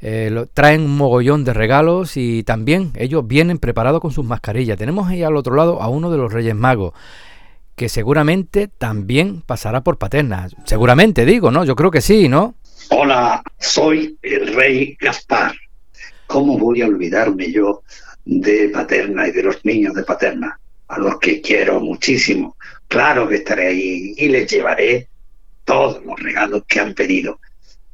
[0.00, 4.76] eh, traen un mogollón de regalos y también ellos vienen preparados con sus mascarillas.
[4.76, 6.92] Tenemos ahí al otro lado a uno de los Reyes Magos
[7.80, 10.48] que seguramente también pasará por Paterna.
[10.66, 11.64] Seguramente digo, ¿no?
[11.64, 12.56] Yo creo que sí, ¿no?
[12.90, 15.54] Hola, soy el Rey Gaspar.
[16.26, 17.82] ¿Cómo voy a olvidarme yo
[18.26, 20.59] de Paterna y de los niños de Paterna?
[20.90, 22.56] A los que quiero muchísimo.
[22.88, 25.08] Claro que estaré ahí y les llevaré
[25.64, 27.40] todos los regalos que han pedido,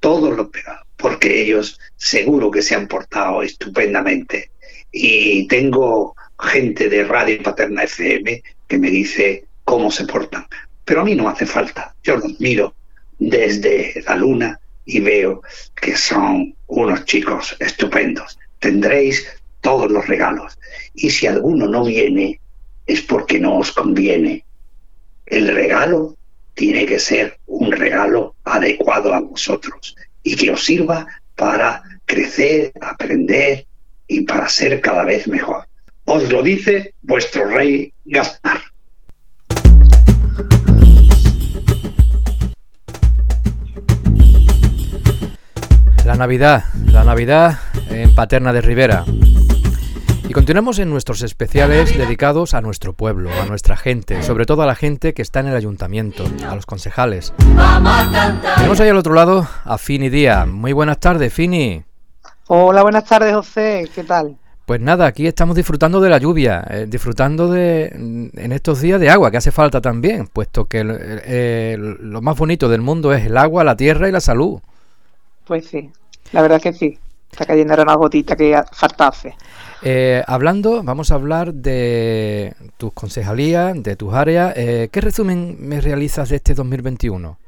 [0.01, 4.51] todos los regalos, porque ellos seguro que se han portado estupendamente.
[4.91, 10.47] Y tengo gente de Radio Paterna FM que me dice cómo se portan.
[10.87, 11.95] Pero a mí no hace falta.
[12.03, 12.75] Yo los miro
[13.19, 15.43] desde la luna y veo
[15.75, 18.39] que son unos chicos estupendos.
[18.59, 19.27] Tendréis
[19.61, 20.59] todos los regalos.
[20.95, 22.41] Y si alguno no viene,
[22.87, 24.44] es porque no os conviene.
[25.27, 26.16] El regalo
[26.55, 33.66] tiene que ser un regalo adecuado a vosotros y que os sirva para crecer, aprender
[34.09, 35.66] y para ser cada vez mejor.
[36.05, 38.61] Os lo dice vuestro rey Gaspar.
[46.05, 47.59] La Navidad, la Navidad
[47.90, 49.05] en Paterna de Rivera.
[50.29, 54.67] Y continuamos en nuestros especiales dedicados a nuestro pueblo, a nuestra gente, sobre todo a
[54.67, 57.33] la gente que está en el ayuntamiento, a los concejales.
[58.57, 60.49] Tenemos ahí al otro lado a Fini Díaz.
[60.49, 61.85] Muy buenas tardes, Fini.
[62.49, 63.89] Hola, buenas tardes, José.
[63.95, 64.37] ¿Qué tal?
[64.67, 69.09] Pues nada, aquí estamos disfrutando de la lluvia, eh, disfrutando de en estos días de
[69.11, 73.37] agua, que hace falta también, puesto que eh, lo más bonito del mundo es el
[73.37, 74.59] agua, la tierra y la salud.
[75.45, 75.89] Pues sí,
[76.33, 76.99] la verdad que sí.
[77.37, 79.37] Está cayendo ahora una gotita que falta hace.
[79.83, 84.55] Eh, hablando, vamos a hablar de tus concejalías, de tus áreas.
[84.57, 87.38] Eh, ¿Qué resumen me realizas de este 2021?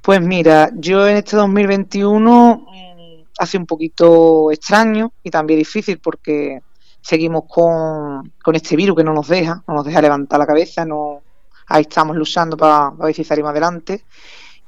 [0.00, 6.60] Pues mira, yo en este 2021 mm, hace un poquito extraño y también difícil porque
[7.00, 11.20] seguimos con, este virus que no nos deja, no nos deja levantar la cabeza, no,
[11.66, 14.04] ahí estamos luchando para, para ver si salimos adelante.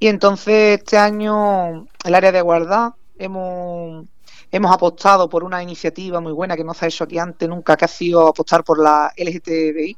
[0.00, 4.06] Y entonces este año el área de guardar hemos
[4.50, 7.76] hemos apostado por una iniciativa muy buena que no se ha hecho aquí antes nunca,
[7.76, 9.96] que ha sido apostar por la LGTBI.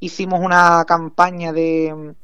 [0.00, 2.14] Hicimos una campaña de,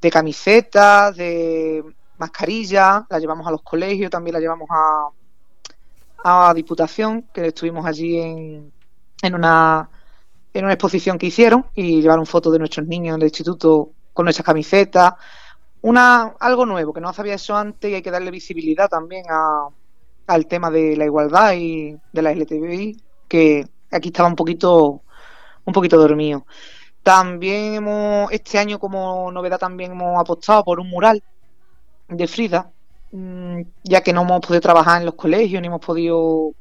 [0.00, 1.84] de camisetas, de
[2.18, 5.08] mascarillas, la llevamos a los colegios, también la llevamos a,
[6.48, 8.72] a Diputación, que estuvimos allí en,
[9.22, 9.88] en, una,
[10.54, 14.46] en una exposición que hicieron y llevaron fotos de nuestros niños del instituto con nuestras
[14.46, 15.14] camisetas.
[15.82, 19.24] Una, algo nuevo que no se había hecho antes y hay que darle visibilidad también
[19.30, 19.68] a,
[20.26, 25.02] al tema de la igualdad y de la LGTBI, que aquí estaba un poquito,
[25.64, 26.46] un poquito dormido.
[27.02, 31.22] También hemos, este año como novedad también hemos apostado por un mural
[32.08, 32.70] de Frida,
[33.12, 36.52] mm, ya que no hemos podido trabajar en los colegios ni hemos podido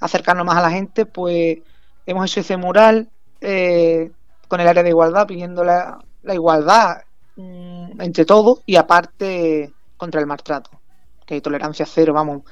[0.00, 1.58] acercarnos más a la gente, pues
[2.06, 3.08] hemos hecho ese mural
[3.40, 4.12] eh,
[4.48, 7.02] con el área de igualdad, pidiendo la, la igualdad
[7.36, 10.70] mm, entre todos y aparte contra el maltrato,
[11.26, 12.42] que hay tolerancia cero, vamos,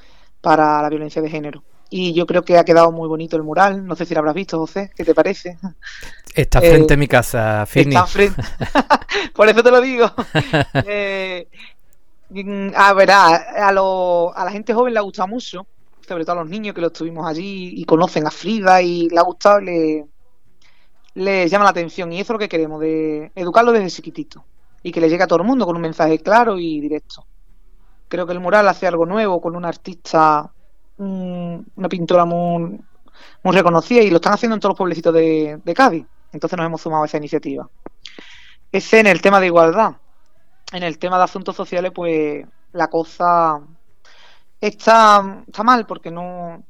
[0.41, 1.63] para la violencia de género.
[1.89, 3.85] Y yo creo que ha quedado muy bonito el mural.
[3.85, 4.91] No sé si lo habrás visto, José.
[4.93, 5.57] ¿Qué te parece?
[6.35, 7.95] Está frente a mi casa, Fini.
[7.95, 8.41] Está frente.
[9.33, 10.11] Por eso te lo digo.
[10.85, 11.47] eh,
[12.75, 15.65] a ver, a, lo, a la gente joven le ha gustado mucho,
[16.05, 19.17] sobre todo a los niños que lo estuvimos allí y conocen a Frida y le
[19.17, 20.05] ha gustado, le,
[21.13, 22.11] les llama la atención.
[22.11, 24.43] Y eso es lo que queremos, de educarlo desde chiquitito
[24.83, 27.25] y que le llegue a todo el mundo con un mensaje claro y directo.
[28.07, 30.49] Creo que el mural hace algo nuevo con una artista,
[30.97, 32.79] una pintora muy,
[33.43, 36.05] muy reconocida y lo están haciendo en todos los pueblecitos de, Cádiz.
[36.31, 37.69] Entonces nos hemos sumado a esa iniciativa.
[38.71, 39.95] Ese en el tema de igualdad.
[40.71, 43.61] En el tema de asuntos sociales, pues la cosa
[44.59, 46.63] está, está mal porque no,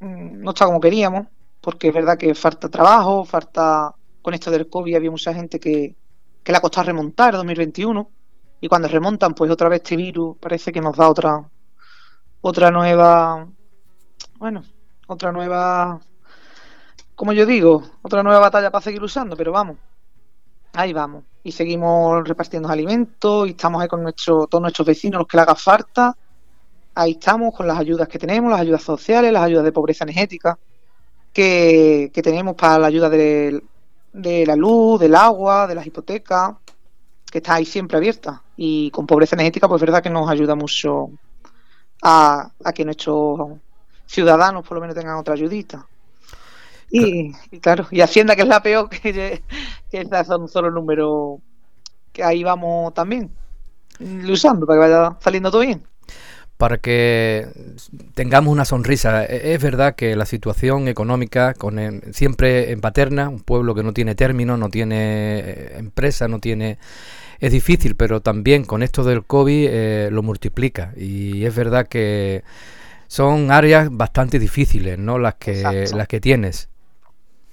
[0.00, 1.26] no está como queríamos,
[1.60, 5.94] porque es verdad que falta trabajo, falta con esto del COVID había mucha gente que,
[6.42, 8.10] que le ha costado remontar 2021
[8.60, 11.44] y cuando remontan, pues otra vez este virus parece que nos da otra,
[12.40, 13.46] otra nueva
[14.42, 14.64] bueno,
[15.06, 16.00] otra nueva,
[17.14, 19.76] como yo digo, otra nueva batalla para seguir usando, pero vamos,
[20.72, 21.22] ahí vamos.
[21.44, 25.42] Y seguimos repartiendo alimentos y estamos ahí con nuestro, todos nuestros vecinos, los que le
[25.42, 26.16] haga falta.
[26.96, 30.58] Ahí estamos con las ayudas que tenemos, las ayudas sociales, las ayudas de pobreza energética
[31.32, 33.62] que, que tenemos para la ayuda de,
[34.12, 36.54] de la luz, del agua, de las hipotecas,
[37.30, 38.42] que está ahí siempre abierta.
[38.56, 41.10] Y con pobreza energética, pues es verdad que nos ayuda mucho
[42.02, 43.58] a, a que nuestros
[44.06, 45.86] ciudadanos por lo menos tengan otra ayudita.
[46.90, 49.42] Y, y claro, y Hacienda, que es la peor, que,
[49.90, 51.40] que son solo números
[52.12, 53.30] que ahí vamos también
[54.28, 55.86] usando para que vaya saliendo todo bien.
[56.56, 57.48] Para que
[58.14, 59.24] tengamos una sonrisa.
[59.24, 63.82] E- Es verdad que la situación económica, con el- siempre en Paterna, un pueblo que
[63.82, 66.78] no tiene término, no tiene eh, empresa, no tiene...
[67.40, 70.92] Es difícil, pero también con esto del COVID eh, lo multiplica.
[70.96, 72.44] Y es verdad que
[73.08, 75.18] son áreas bastante difíciles, ¿no?
[75.18, 75.92] Las que, Exacto.
[75.92, 76.68] las que tienes.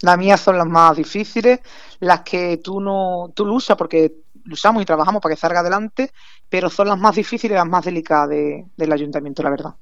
[0.02, 1.60] Las mías son las más difíciles,
[2.00, 4.14] las que tú no tú lo usas porque
[4.46, 6.12] luchamos y trabajamos para que salga adelante,
[6.50, 9.76] pero son las más difíciles y las más delicadas de- del ayuntamiento, la verdad.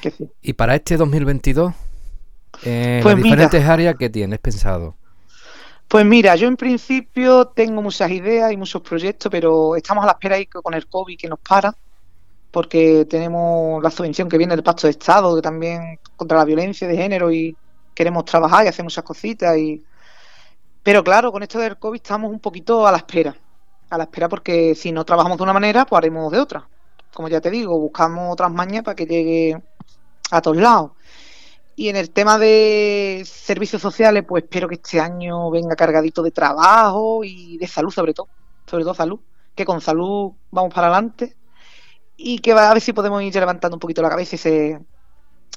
[0.00, 0.28] Que sí.
[0.42, 1.72] Y para este 2022,
[2.64, 3.36] en Pues las mira.
[3.36, 4.94] diferentes áreas que tienes pensado.
[5.88, 10.12] Pues mira, yo en principio tengo muchas ideas y muchos proyectos, pero estamos a la
[10.12, 11.74] espera ahí con el COVID que nos para,
[12.50, 16.88] porque tenemos la subvención que viene del Pacto de Estado, que también contra la violencia
[16.88, 17.54] de género y
[17.94, 19.56] queremos trabajar y hacer muchas cositas.
[19.58, 19.84] y
[20.82, 23.34] Pero claro, con esto del COVID estamos un poquito a la espera,
[23.90, 26.68] a la espera porque si no trabajamos de una manera, pues haremos de otra.
[27.12, 29.62] Como ya te digo, buscamos otras mañas para que llegue
[30.30, 30.92] a todos lados.
[31.76, 36.30] Y en el tema de servicios sociales, pues espero que este año venga cargadito de
[36.30, 38.28] trabajo y de salud sobre todo,
[38.66, 39.20] sobre todo salud,
[39.54, 41.36] que con salud vamos para adelante
[42.16, 44.80] y que a ver si podemos ir levantando un poquito la cabeza y, se,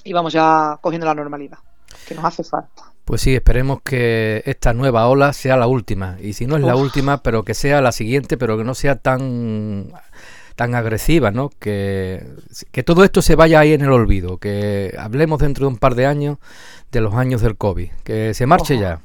[0.03, 1.59] y vamos ya cogiendo la normalidad,
[2.07, 2.96] que nos hace falta.
[3.07, 6.17] Pues sí, esperemos que esta nueva ola sea la última.
[6.21, 8.97] Y si no es la última, pero que sea la siguiente, pero que no sea
[8.97, 9.93] tan
[10.57, 11.49] tan agresiva, ¿no?
[11.57, 12.27] Que,
[12.73, 15.95] que todo esto se vaya ahí en el olvido, que hablemos dentro de un par
[15.95, 16.37] de años
[16.91, 18.81] de los años del COVID, que se marche Ojo.
[18.81, 18.99] ya.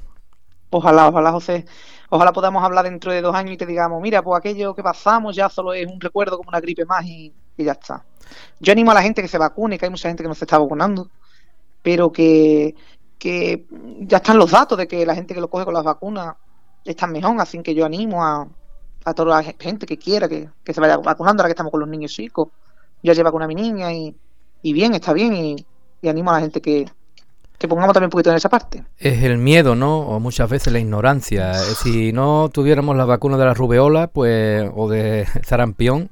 [0.71, 1.65] Ojalá, ojalá, José.
[2.11, 5.37] Ojalá podamos hablar dentro de dos años y te digamos, mira, pues aquello que pasamos
[5.37, 8.05] ya solo es un recuerdo como una gripe más y, y ya está.
[8.59, 10.45] Yo animo a la gente que se vacune, que hay mucha gente que no se
[10.45, 11.09] está vacunando,
[11.83, 12.75] pero que,
[13.23, 13.67] que
[14.01, 16.35] ya están los datos de que la gente que lo coge con las vacunas
[16.85, 18.49] está mejor, así que yo animo a,
[19.05, 21.81] a toda la gente que quiera que, que se vaya vacunando, ahora que estamos con
[21.81, 22.49] los niños chicos.
[23.05, 24.13] Yo ayer vacuné a mi niña y,
[24.63, 25.57] y bien, está bien, y,
[26.03, 26.91] y animo a la gente que,
[27.59, 28.85] que pongamos también un poquito en esa parte.
[28.99, 30.01] Es el miedo, ¿no?
[30.01, 31.53] O muchas veces la ignorancia.
[31.53, 36.11] Eh, Si no tuviéramos la vacuna de la rubeola, pues, o de sarampión,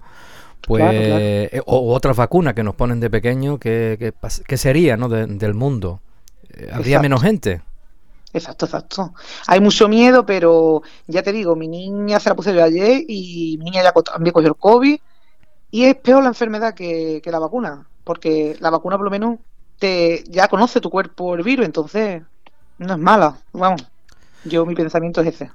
[0.67, 1.19] pues, Claro, claro.
[1.21, 4.13] eh, o, otras vacunas que nos ponen de pequeño, ¿qué,
[4.47, 5.09] qué sería, ¿no?
[5.09, 6.01] de- del mundo.
[6.73, 7.03] Habría Exacto.
[7.03, 7.63] menos gente.
[8.33, 9.15] Exacto, exacto.
[9.47, 13.57] Hay mucho miedo, pero ya te digo, mi niña se la puse yo ayer y
[13.59, 14.99] mi niña ya también cogió el COVID
[15.73, 19.39] y es peor la enfermedad que, que la vacuna, porque la vacuna por lo menos
[19.79, 22.23] te ya conoce tu cuerpo el virus, entonces
[22.79, 23.37] no es mala.
[23.53, 23.85] Vamos,
[24.45, 25.51] yo mi pensamiento es ese.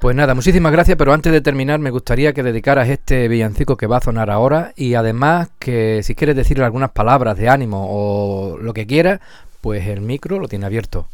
[0.00, 3.86] Pues nada, muchísimas gracias, pero antes de terminar me gustaría que dedicaras este villancico que
[3.86, 8.58] va a sonar ahora y además que si quieres decirle algunas palabras de ánimo o
[8.58, 9.20] lo que quieras,
[9.64, 11.08] pues el micro lo tiene abierto.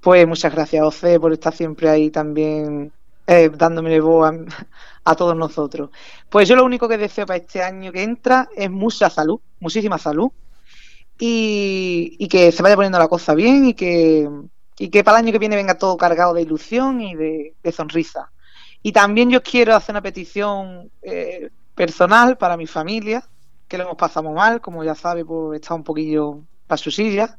[0.00, 2.90] Pues muchas gracias, José, por estar siempre ahí también
[3.26, 5.90] eh, dándome voz a, a todos nosotros.
[6.30, 9.98] Pues yo lo único que deseo para este año que entra es mucha salud, muchísima
[9.98, 10.30] salud,
[11.18, 14.26] y, que se vaya poniendo la cosa bien y que,
[14.78, 18.32] y que para el año que viene venga todo cargado de ilusión y de, sonrisa.
[18.82, 23.22] Y también yo quiero hacer una petición eh, personal para mi familia,
[23.68, 27.36] que lo hemos pasado mal, como ya sabe, pues estado un poquillo para su silla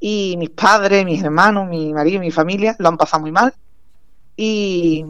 [0.00, 3.54] y mis padres, mis hermanos, mi marido, mi familia lo han pasado muy mal.
[4.36, 5.04] Y,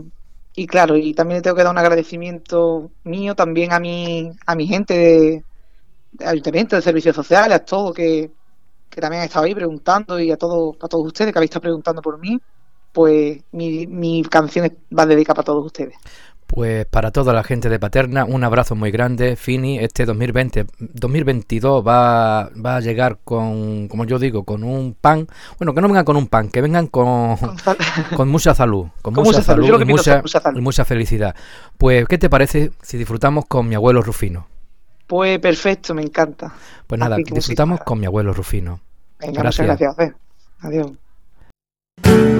[0.55, 4.55] y claro, y también le tengo que dar un agradecimiento mío también a mi, a
[4.55, 5.45] mi gente de,
[6.25, 8.31] ayuntamiento, de servicios sociales, a todo que,
[8.89, 11.63] que también han estado ahí preguntando y a todos, a todos ustedes que habéis estado
[11.63, 12.41] preguntando por mí.
[12.93, 15.97] Pues mi, mi canción va dedicada para todos ustedes.
[16.47, 19.79] Pues para toda la gente de Paterna, un abrazo muy grande, Fini.
[19.81, 25.27] Este 2020, 2022 va, va a llegar con, como yo digo, con un pan.
[25.59, 27.37] Bueno, que no vengan con un pan, que vengan con,
[28.17, 29.67] con mucha salud, con, Con mucha, mucha salud.
[29.67, 29.85] salud, y
[30.61, 30.87] mucha, salud.
[30.87, 31.35] felicidad.
[31.79, 34.47] Pues, ¿qué te parece si disfrutamos con mi abuelo Rufino?
[35.09, 36.55] Pues perfecto, me encanta.
[36.87, 38.81] Pues nada, disfrutamos con mi abuelo Rufino.
[39.19, 39.67] Venga, Gracias.
[39.69, 40.15] muchas gracias.
[42.03, 42.36] José.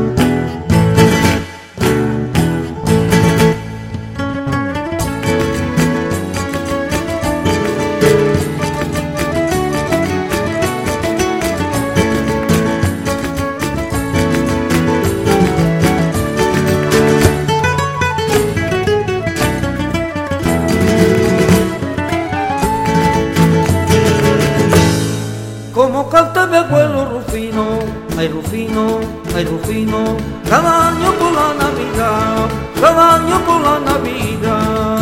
[28.27, 29.51] Adiós.
[29.51, 30.17] Rufino,
[30.49, 32.49] cada año por la Navidad,
[32.81, 34.97] cada año por la Navidad.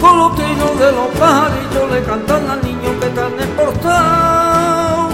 [0.00, 5.08] Con los trinos de los pajarillos le cantan al niño que está en el portal.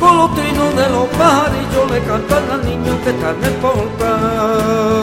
[0.00, 4.96] Con los trinos de los pajarillos le cantan al niño que está en el portal.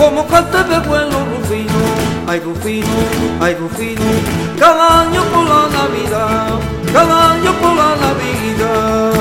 [0.00, 2.86] como canta de vuelo Rufino, ay Rufino,
[3.40, 4.02] ay Rufino,
[4.56, 6.60] cada año por la Navidad,
[6.92, 9.12] cada año por la Navidad.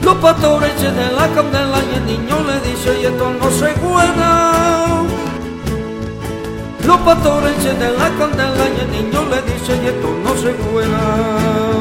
[0.00, 5.02] Los pastores de la candela y el niño le dice y esto no se juega.
[6.86, 11.71] Los pastores de la candela y el niño le dice y esto no se juega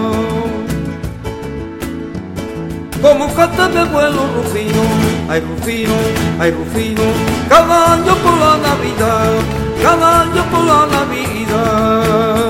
[3.01, 4.81] como canta de vuelo Rufino,
[5.27, 5.93] ay Rufino,
[6.39, 7.01] ay Rufino,
[7.49, 9.31] cada año por la Navidad,
[9.81, 12.40] cada año por la Navidad.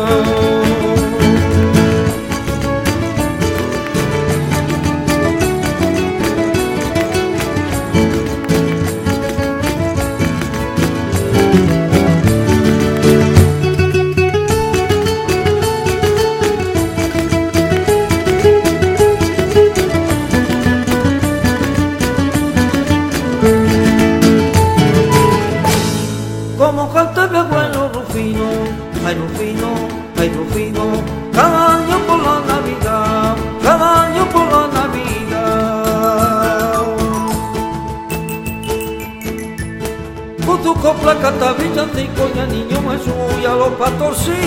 [41.12, 44.40] Copla canta villancico y niño Jesús y a los pastorcitos.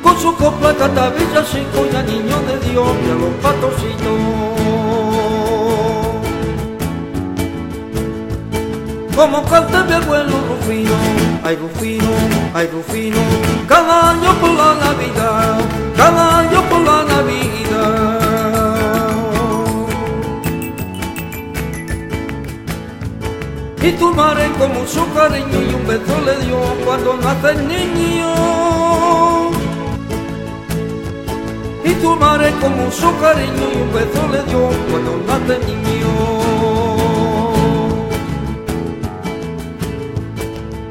[0.00, 4.58] Con su copla canta villancico y niño de Dios y a los pastorcitos.
[9.16, 10.94] como canta mi abuelo Rufino,
[11.42, 12.06] ay Rufino,
[12.54, 13.18] ay Rufino,
[13.66, 15.58] cada año por la Navidad,
[15.96, 16.62] cada año
[23.88, 28.34] Y tu madre con mucho cariño y un beso le dio cuando nace el niño.
[31.84, 35.88] Y tu madre con mucho cariño y un beso le dio cuando nace el niño.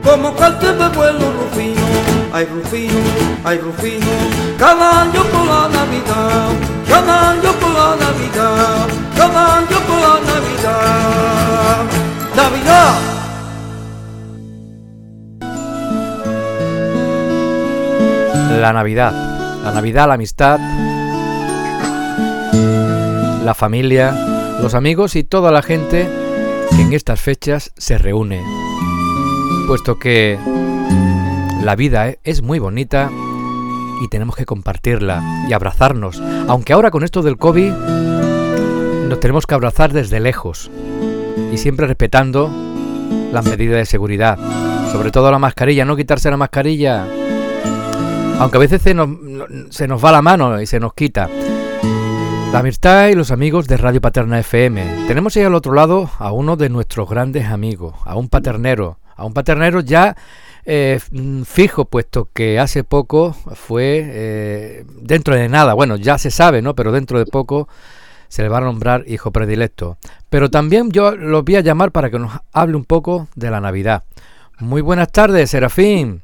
[0.04, 1.88] como cante de vuelo Rufino,
[2.34, 3.00] ay Rufino,
[3.44, 4.14] ay Rufino,
[4.58, 6.50] cada año por la Navidad,
[6.88, 8.88] cada año por la Navidad,
[9.18, 11.86] cada año por la Navidad,
[12.38, 13.00] Navidad.
[18.62, 19.12] La Navidad,
[19.64, 20.60] la Navidad, la amistad,
[23.44, 24.12] la familia,
[24.62, 26.08] los amigos y toda la gente
[26.70, 28.44] que en estas fechas se reúne.
[29.66, 30.38] Puesto que
[31.64, 33.10] la vida eh, es muy bonita
[34.04, 36.22] y tenemos que compartirla y abrazarnos.
[36.48, 37.72] Aunque ahora con esto del COVID
[39.10, 40.70] nos tenemos que abrazar desde lejos
[41.52, 42.52] y siempre respetando
[43.32, 44.38] las medidas de seguridad.
[44.92, 47.06] Sobre todo la mascarilla, no quitarse la mascarilla.
[48.40, 51.30] Aunque a veces se nos, va la mano y se nos quita.
[52.52, 55.06] La amistad y los amigos de Radio Paterna FM.
[55.08, 59.26] Tenemos ahí al otro lado a uno de nuestros grandes amigos, a un paternero, a
[59.26, 60.16] un paternero ya
[60.66, 66.30] eh, mm, fijo, puesto que hace poco fue, eh, dentro de nada, bueno, ya se
[66.30, 66.76] sabe, ¿no?
[66.76, 67.68] Pero dentro de poco
[68.28, 69.98] se le va a nombrar hijo predilecto.
[70.30, 73.62] Pero también yo lo voy a llamar para que nos hable un poco de la
[73.62, 74.04] Navidad.
[74.60, 76.24] Muy buenas tardes, Serafín.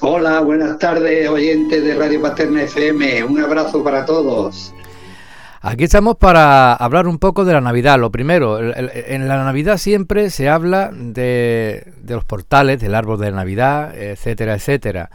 [0.00, 3.24] Hola, buenas tardes, oyentes de Radio Paterna FM.
[3.24, 4.72] Un abrazo para todos.
[5.62, 7.98] Aquí estamos para hablar un poco de la Navidad.
[7.98, 13.94] Lo primero, en la Navidad siempre se habla de, los portales, del árbol de Navidad,
[13.94, 15.10] etcétera, etcétera.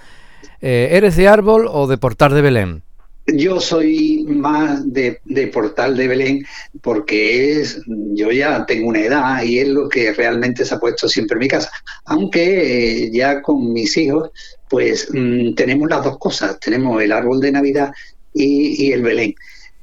[0.61, 2.84] Eh, ¿Eres de árbol o de portal de Belén?
[3.27, 5.19] Yo soy más de,
[5.51, 6.45] portal de Belén
[6.81, 11.09] porque es, yo ya tengo una edad y es lo que realmente se ha puesto
[11.09, 11.71] siempre en mi casa.
[12.05, 14.29] Aunque eh, ya con mis hijos,
[14.69, 16.59] pues mm, tenemos las dos cosas.
[16.59, 17.91] Tenemos el árbol de Navidad
[18.33, 19.33] y el Belén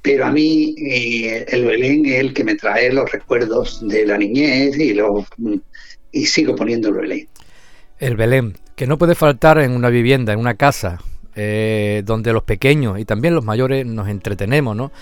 [0.02, 4.18] pero a mí eh, el Belén es el que me trae los recuerdos de la
[4.18, 5.24] niñez y, lo,
[6.10, 7.28] y sigo poniendo el Belén.
[8.00, 10.98] El Belén, que no puede faltar en una vivienda, en una casa,
[11.36, 14.92] eh, donde los pequeños y también los mayores nos entretenemos, ¿no?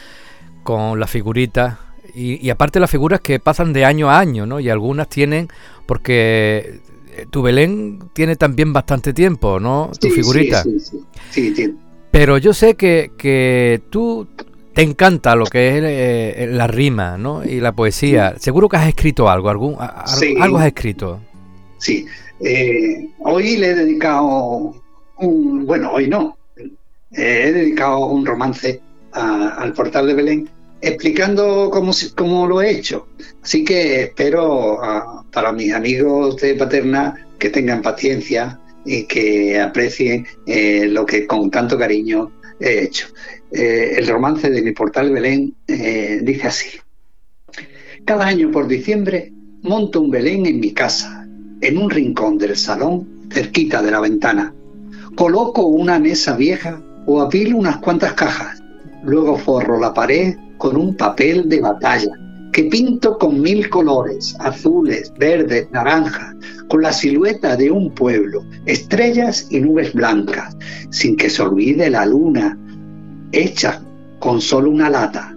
[0.63, 1.79] Con las figuritas
[2.15, 4.59] y, y, aparte las figuras que pasan de año a año, ¿no?
[4.59, 5.49] Y algunas tienen,
[5.87, 6.81] porque
[7.31, 9.91] tu Belén tiene también bastante tiempo, ¿no?
[10.01, 10.63] Tu figurita.
[10.63, 10.81] Sí,
[11.31, 11.75] sí, sí.
[12.11, 14.27] Pero yo sé que, que tú
[14.75, 17.45] te encanta lo que es eh, la rima ¿no?
[17.45, 18.35] y la poesía.
[18.39, 21.21] Seguro que has escrito algo, algún, algo has escrito.
[21.79, 22.07] Sí,
[22.41, 24.75] eh, hoy le he dedicado,
[25.21, 26.37] un, bueno, hoy no,
[27.13, 28.81] he dedicado un romance
[29.13, 30.51] al portal de Belén
[30.81, 33.09] explicando cómo, cómo lo he hecho.
[33.43, 34.79] Así que espero
[35.33, 41.51] para mis amigos de Paterna que tengan paciencia y que aprecien eh, lo que con
[41.51, 43.09] tanto cariño he hecho.
[43.53, 46.79] Eh, el romance de mi portal Belén eh, dice así.
[48.05, 51.27] Cada año por diciembre monto un Belén en mi casa,
[51.61, 54.55] en un rincón del salón, cerquita de la ventana.
[55.17, 58.63] Coloco una mesa vieja o apilo unas cuantas cajas.
[59.03, 62.13] Luego forro la pared con un papel de batalla
[62.53, 66.35] que pinto con mil colores, azules, verdes, naranjas,
[66.69, 70.57] con la silueta de un pueblo, estrellas y nubes blancas,
[70.91, 72.59] sin que se olvide la luna,
[73.33, 73.83] hecha
[74.19, 75.35] con solo una lata,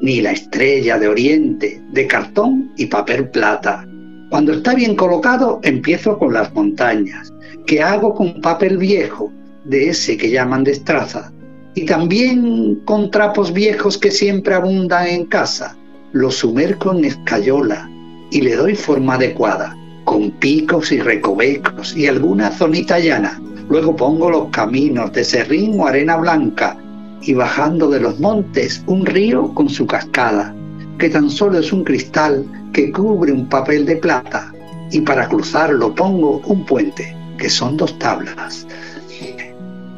[0.00, 3.86] ni la estrella de oriente, de cartón y papel plata.
[4.30, 7.32] Cuando está bien colocado, empiezo con las montañas,
[7.70, 11.30] que hago con papel viejo, de ese que llaman destraza,
[11.76, 15.76] y también con trapos viejos que siempre abundan en casa.
[16.10, 17.88] Los sumerco en escayola
[18.32, 23.40] y le doy forma adecuada, con picos y recovecos y alguna zonita llana.
[23.68, 26.76] Luego pongo los caminos de serrín o arena blanca
[27.22, 30.52] y bajando de los montes un río con su cascada,
[30.98, 34.52] que tan solo es un cristal que cubre un papel de plata,
[34.90, 38.66] y para cruzarlo pongo un puente, que son dos tablas.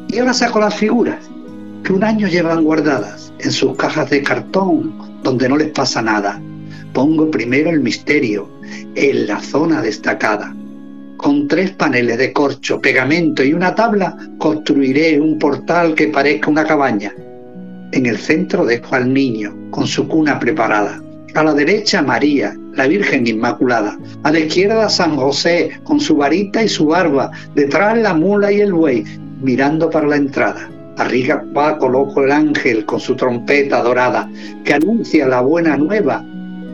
[0.08, 1.18] Y ahora saco las figuras,
[1.84, 6.40] que un año llevan guardadas en sus cajas de cartón, donde no les pasa nada.
[6.94, 8.48] Pongo primero el misterio,
[8.94, 10.54] en la zona destacada,
[11.16, 16.64] con tres paneles de corcho, pegamento y una tabla, construiré un portal que parezca una
[16.64, 17.12] cabaña.
[17.92, 21.02] En el centro dejo al niño, con su cuna preparada.
[21.34, 23.98] A la derecha María, la Virgen Inmaculada.
[24.22, 27.30] A la izquierda San José, con su varita y su barba.
[27.54, 29.04] Detrás la mula y el buey,
[29.40, 30.68] mirando para la entrada.
[30.98, 34.28] Arriba va coloco el ángel con su trompeta dorada,
[34.64, 36.24] que anuncia la buena nueva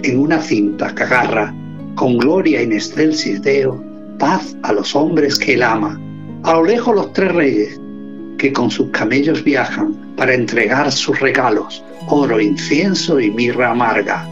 [0.02, 1.54] en una cinta que agarra,
[1.94, 3.82] con gloria in excelsis Deo,
[4.18, 6.00] paz a los hombres que él ama.
[6.44, 7.80] A lo lejos los tres reyes,
[8.38, 14.26] que con sus camellos viajan para entregar sus regalos, oro, incienso y mirra amarga.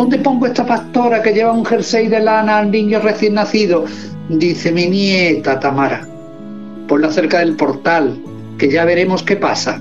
[0.00, 3.84] ¿Dónde pongo esta pastora que lleva un jersey de lana al niño recién nacido?
[4.30, 6.08] Dice mi nieta Tamara.
[6.88, 8.18] Ponla cerca del portal,
[8.56, 9.78] que ya veremos qué pasa.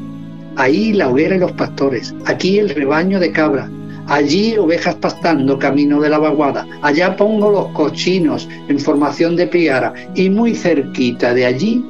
[0.57, 3.69] Ahí la hoguera y los pastores, aquí el rebaño de cabra,
[4.07, 6.67] Allí ovejas pastando camino de la vaguada.
[6.81, 9.93] Allá pongo los cochinos en formación de piara.
[10.15, 11.85] Y muy cerquita de allí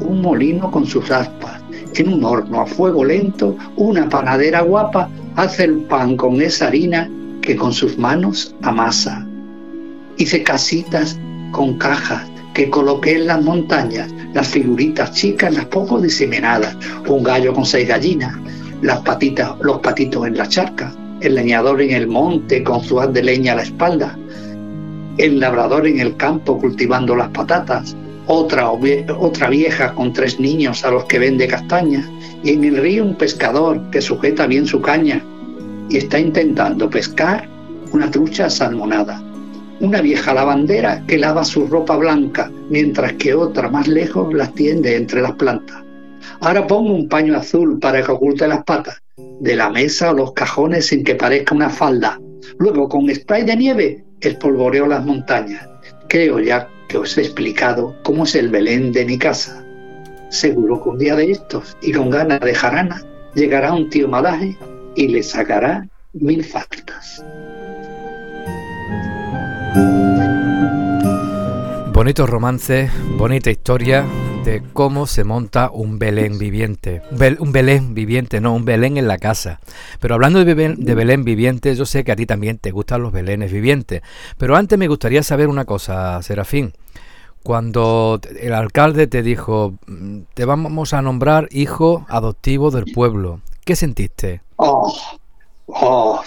[0.00, 1.60] un molino con sus aspas.
[1.96, 7.10] En un horno a fuego lento, una panadera guapa hace el pan con esa harina
[7.44, 9.26] que con sus manos amasa.
[10.16, 11.18] Hice casitas
[11.52, 12.22] con cajas
[12.54, 16.76] que coloqué en las montañas, las figuritas chicas, las poco diseminadas,
[17.06, 18.34] un gallo con seis gallinas,
[18.80, 23.12] las patitas, los patitos en la charca, el leñador en el monte con su haz
[23.12, 24.16] de leña a la espalda,
[25.18, 27.94] el labrador en el campo cultivando las patatas,
[28.26, 32.08] otra, otra vieja con tres niños a los que vende castañas,
[32.42, 35.22] y en el río un pescador que sujeta bien su caña
[35.88, 37.48] y está intentando pescar
[37.92, 39.22] una trucha salmonada.
[39.80, 44.96] Una vieja lavandera que lava su ropa blanca, mientras que otra más lejos las tiende
[44.96, 45.82] entre las plantas.
[46.40, 49.00] Ahora pongo un paño azul para que oculte las patas
[49.40, 52.18] de la mesa o los cajones sin que parezca una falda.
[52.58, 55.68] Luego, con spray de nieve, espolvoreo las montañas.
[56.08, 59.64] Creo ya que os he explicado cómo es el Belén de mi casa.
[60.30, 63.02] Seguro que un día de estos, y con ganas de jarana,
[63.34, 64.56] llegará un tío malaje
[64.96, 67.24] y le sacará mil faltas.
[71.92, 74.04] Bonito romance, bonita historia,
[74.44, 77.02] de cómo se monta un Belén viviente.
[77.38, 79.60] Un Belén viviente, no, un Belén en la casa.
[80.00, 83.12] Pero hablando de Belén, de viviente, yo sé que a ti también te gustan los
[83.12, 84.02] Belenes vivientes.
[84.36, 86.72] Pero antes me gustaría saber una cosa, Serafín.
[87.42, 93.76] Cuando el alcalde te dijo, mm, te vamos a nombrar hijo adoptivo del pueblo, ¿qué
[93.76, 94.43] sentiste?
[94.56, 95.18] Oh,
[95.66, 96.22] oh,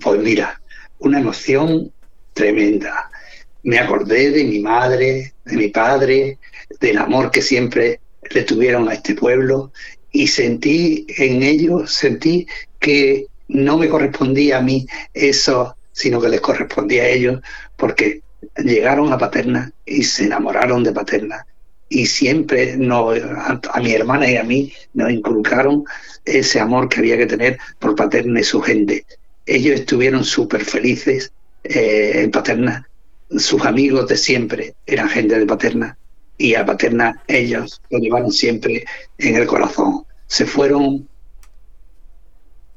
[0.00, 0.60] pues mira,
[0.98, 1.92] una emoción
[2.32, 3.10] tremenda.
[3.62, 6.38] Me acordé de mi madre, de mi padre,
[6.80, 8.00] del amor que siempre
[8.30, 9.72] le tuvieron a este pueblo
[10.10, 12.46] y sentí en ellos, sentí
[12.80, 17.40] que no me correspondía a mí eso, sino que les correspondía a ellos,
[17.76, 18.22] porque
[18.56, 21.46] llegaron a Paterna y se enamoraron de Paterna
[21.92, 25.84] y siempre nos, a, mi hermana y a mí nos inculcaron
[26.24, 29.04] ese amor que había que tener por Paterna y su gente.
[29.44, 31.32] Ellos estuvieron súper felices
[31.64, 32.88] eh, en Paterna,
[33.36, 35.96] sus amigos de siempre eran gente de Paterna
[36.38, 38.84] y a Paterna ellos lo llevaron siempre
[39.18, 40.04] en el corazón.
[40.26, 41.06] Se fueron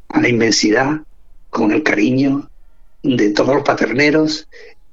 [0.10, 1.02] a la inmensidad
[1.50, 2.50] con el cariño
[3.02, 4.48] de todos los paterneros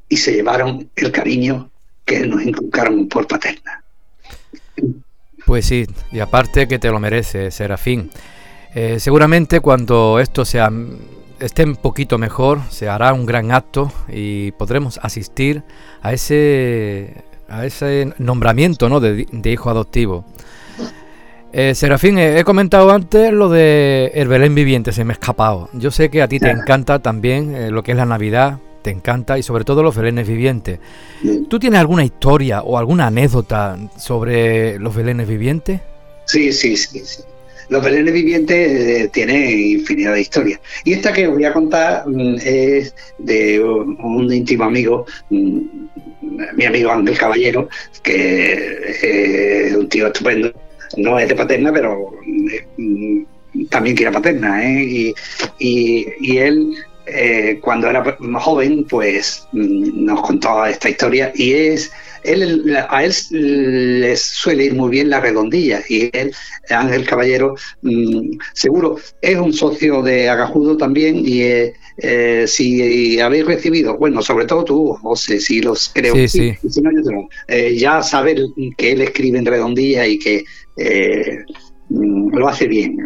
[0.08, 1.70] y se llevaron el cariño
[2.04, 3.81] que nos inculcaron por Paterna.
[5.46, 8.10] Pues sí, y aparte que te lo merece, Serafín.
[8.74, 10.70] Eh, seguramente cuando esto sea
[11.40, 15.62] esté un poquito mejor, se hará un gran acto y podremos asistir
[16.00, 19.00] a ese a ese nombramiento ¿no?
[19.00, 20.24] de, de hijo adoptivo.
[21.52, 25.68] Eh, Serafín, eh, he comentado antes lo de el Belén viviente, se me ha escapado.
[25.74, 28.90] Yo sé que a ti te encanta también eh, lo que es la Navidad, te
[28.90, 30.78] encanta y sobre todo los Belenes vivientes.
[31.48, 35.80] ¿Tú tienes alguna historia o alguna anécdota sobre los Belenes vivientes?
[36.26, 37.22] Sí, sí, sí, sí.
[37.68, 40.60] Los Belenes vivientes eh, tienen infinidad de historias.
[40.84, 45.60] Y esta que os voy a contar mm, es de un, íntimo amigo, mm,
[46.54, 47.68] mi amigo Ángel Caballero,
[48.02, 48.54] que
[49.02, 50.52] eh, es un tío estupendo.
[50.98, 52.10] No es de paterna, pero
[52.76, 53.22] mm,
[53.70, 54.62] también quiere paterna.
[54.64, 55.14] ¿eh?
[55.58, 56.74] Y, y él
[57.06, 61.90] eh, cuando era más joven, pues mm, nos contó esta historia y es
[62.24, 63.12] él, a él
[64.00, 66.32] les suele ir muy bien la redondilla y él,
[66.70, 73.44] Ángel Caballero, mmm, seguro es un socio de Agajudo también y eh, eh, si habéis
[73.46, 76.54] recibido, bueno, sobre todo tú, José, si los creo, Sí, sí.
[76.62, 78.38] y si no, yo te lo- eh, ya saber
[78.76, 80.44] que él escribe en redondilla y que
[80.76, 81.38] eh,
[81.88, 82.96] mm, lo hace bien,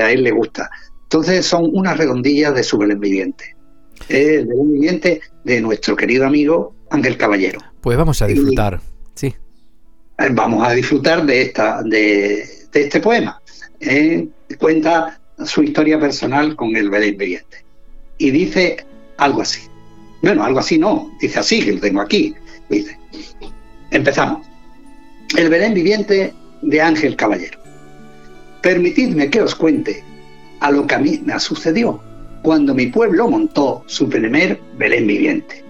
[0.00, 0.70] a él le gusta.
[1.12, 3.56] Entonces son unas redondillas de su Belén viviente.
[4.08, 7.58] El Belén viviente de nuestro querido amigo Ángel Caballero.
[7.80, 8.80] Pues vamos a disfrutar.
[9.16, 9.34] Sí.
[10.18, 13.42] Eh, Vamos a disfrutar de esta de, de este poema.
[13.80, 17.64] Eh, cuenta su historia personal con el Belén viviente.
[18.18, 18.86] Y dice
[19.16, 19.62] algo así.
[20.22, 22.36] Bueno, algo así no, dice así, que lo tengo aquí.
[22.68, 22.96] Dice,
[23.90, 24.46] empezamos.
[25.36, 26.32] El Belén viviente
[26.62, 27.58] de Ángel Caballero.
[28.62, 30.04] Permitidme que os cuente
[30.60, 32.00] a lo que a mí me sucedió
[32.42, 35.64] cuando mi pueblo montó su primer Belén viviente.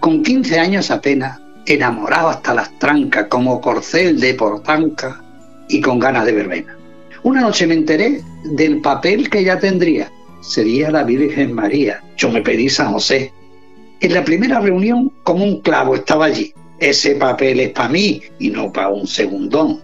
[0.00, 5.22] Con 15 años apenas, enamorado hasta las trancas como corcel de portanca
[5.68, 6.76] y con ganas de verbena.
[7.22, 10.10] Una noche me enteré del papel que ya tendría.
[10.40, 12.02] Sería la Virgen María.
[12.16, 13.32] Yo me pedí San José.
[14.00, 16.54] En la primera reunión, como un clavo estaba allí.
[16.78, 19.80] Ese papel es para mí y no para un segundón.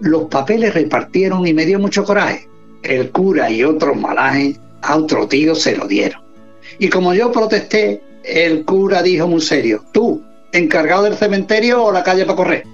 [0.00, 2.48] Los papeles repartieron y me dio mucho coraje.
[2.84, 6.20] El cura y otros malajes a otro tío se lo dieron.
[6.78, 10.22] Y como yo protesté, el cura dijo muy serio, tú,
[10.52, 12.64] encargado del cementerio o la calle para correr.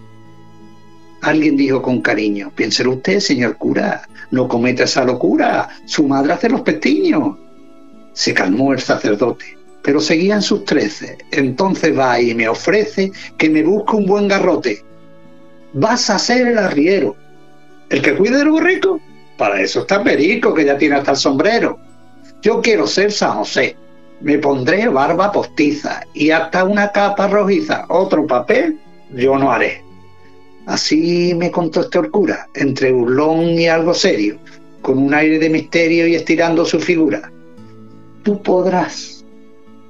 [1.22, 6.48] Alguien dijo con cariño, piénselo usted, señor cura, no cometa esa locura, su madre hace
[6.48, 7.36] los pestiños.
[8.12, 11.18] Se calmó el sacerdote, pero seguían sus trece.
[11.30, 14.82] Entonces va y me ofrece que me busque un buen garrote.
[15.72, 17.14] Vas a ser el arriero,
[17.90, 19.00] el que cuide del borrico.
[19.40, 21.78] Para eso está Perico, que ya tiene hasta el sombrero.
[22.42, 23.74] Yo quiero ser San José.
[24.20, 27.86] Me pondré barba postiza y hasta una capa rojiza.
[27.88, 28.78] Otro papel
[29.14, 29.82] yo no haré.
[30.66, 34.36] Así me contó este cura, entre burlón y algo serio,
[34.82, 37.32] con un aire de misterio y estirando su figura.
[38.22, 39.24] Tú podrás,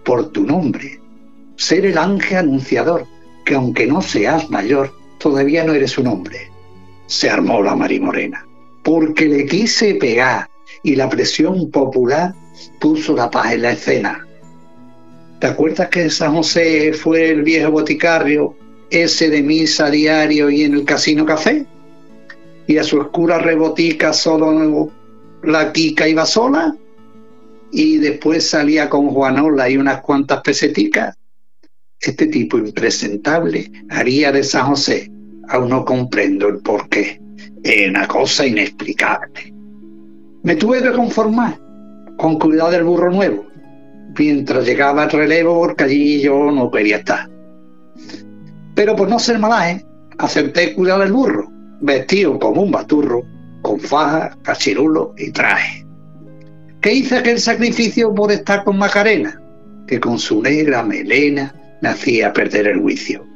[0.04, 1.00] por tu nombre,
[1.56, 3.04] ser el ángel anunciador,
[3.44, 6.52] que aunque no seas mayor, todavía no eres un hombre.
[7.08, 8.46] Se armó la marimorena,
[8.82, 10.48] porque le quise pegar
[10.82, 12.34] y la presión popular
[12.80, 14.26] puso la paz en la escena.
[15.40, 18.54] ¿Te acuerdas que San José fue el viejo boticario,
[18.90, 21.66] ese de misa diario y en el casino café?
[22.66, 24.90] Y a su oscura rebotica solo
[25.42, 26.76] la Kika iba sola
[27.72, 31.16] y después salía con Juanola y unas cuantas peseticas.
[32.00, 35.10] Este tipo impresentable haría de San José,
[35.48, 37.19] aún no comprendo el porqué,
[37.64, 39.52] una cosa inexplicable.
[40.42, 41.58] Me tuve que conformar
[42.16, 43.46] con cuidado del burro nuevo,
[44.18, 47.28] mientras llegaba el relevo, porque allí yo no quería estar.
[48.74, 49.84] Pero por no ser malaje,
[50.18, 51.50] acepté cuidar del burro,
[51.80, 53.22] vestido como un baturro,
[53.62, 55.86] con faja, cachirulo y traje.
[56.80, 59.40] Que hice aquel sacrificio por estar con Macarena,
[59.86, 63.26] que con su negra melena me hacía perder el juicio.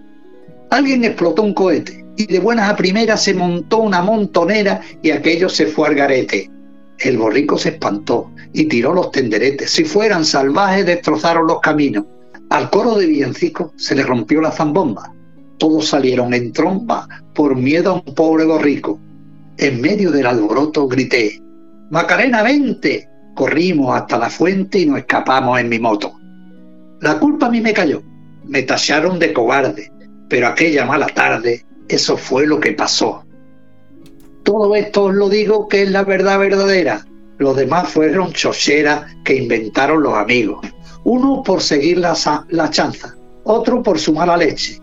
[0.71, 5.49] Alguien explotó un cohete y de buenas a primeras se montó una montonera y aquello
[5.49, 6.51] se fue al garete.
[6.99, 9.71] El borrico se espantó y tiró los tenderetes.
[9.71, 12.05] Si fueran salvajes, destrozaron los caminos.
[12.51, 15.13] Al coro de villancicos se le rompió la zambomba.
[15.59, 19.01] Todos salieron en tromba por miedo a un pobre borrico.
[19.57, 21.41] En medio del alboroto grité,
[21.91, 23.09] Macarena, vente.
[23.35, 26.13] Corrimos hasta la fuente y nos escapamos en mi moto.
[27.01, 28.03] La culpa a mí me cayó.
[28.45, 29.91] Me tacharon de cobarde,
[30.29, 33.25] pero aquella mala tarde, eso fue lo que pasó.
[34.43, 37.07] Todo esto os lo digo que es la verdad verdadera.
[37.39, 40.67] Los demás fueron chocheras que inventaron los amigos.
[41.05, 42.15] Uno por seguir la,
[42.49, 44.81] la chanza, otro por su mala leche,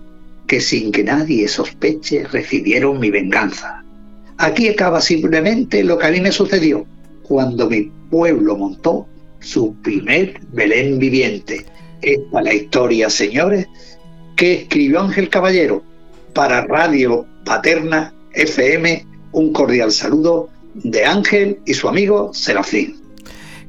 [0.47, 3.83] que sin que nadie sospeche recibieron mi venganza.
[4.37, 6.85] Aquí acaba simplemente lo que a mí me sucedió
[7.23, 9.07] cuando mi pueblo montó
[9.39, 11.65] su primer Belén viviente.
[12.01, 13.67] Esta es la historia, señores,
[14.35, 15.83] que escribió Ángel Caballero
[16.33, 19.05] para Radio Paterna FM.
[19.33, 22.97] Un cordial saludo de Ángel y su amigo Serafín.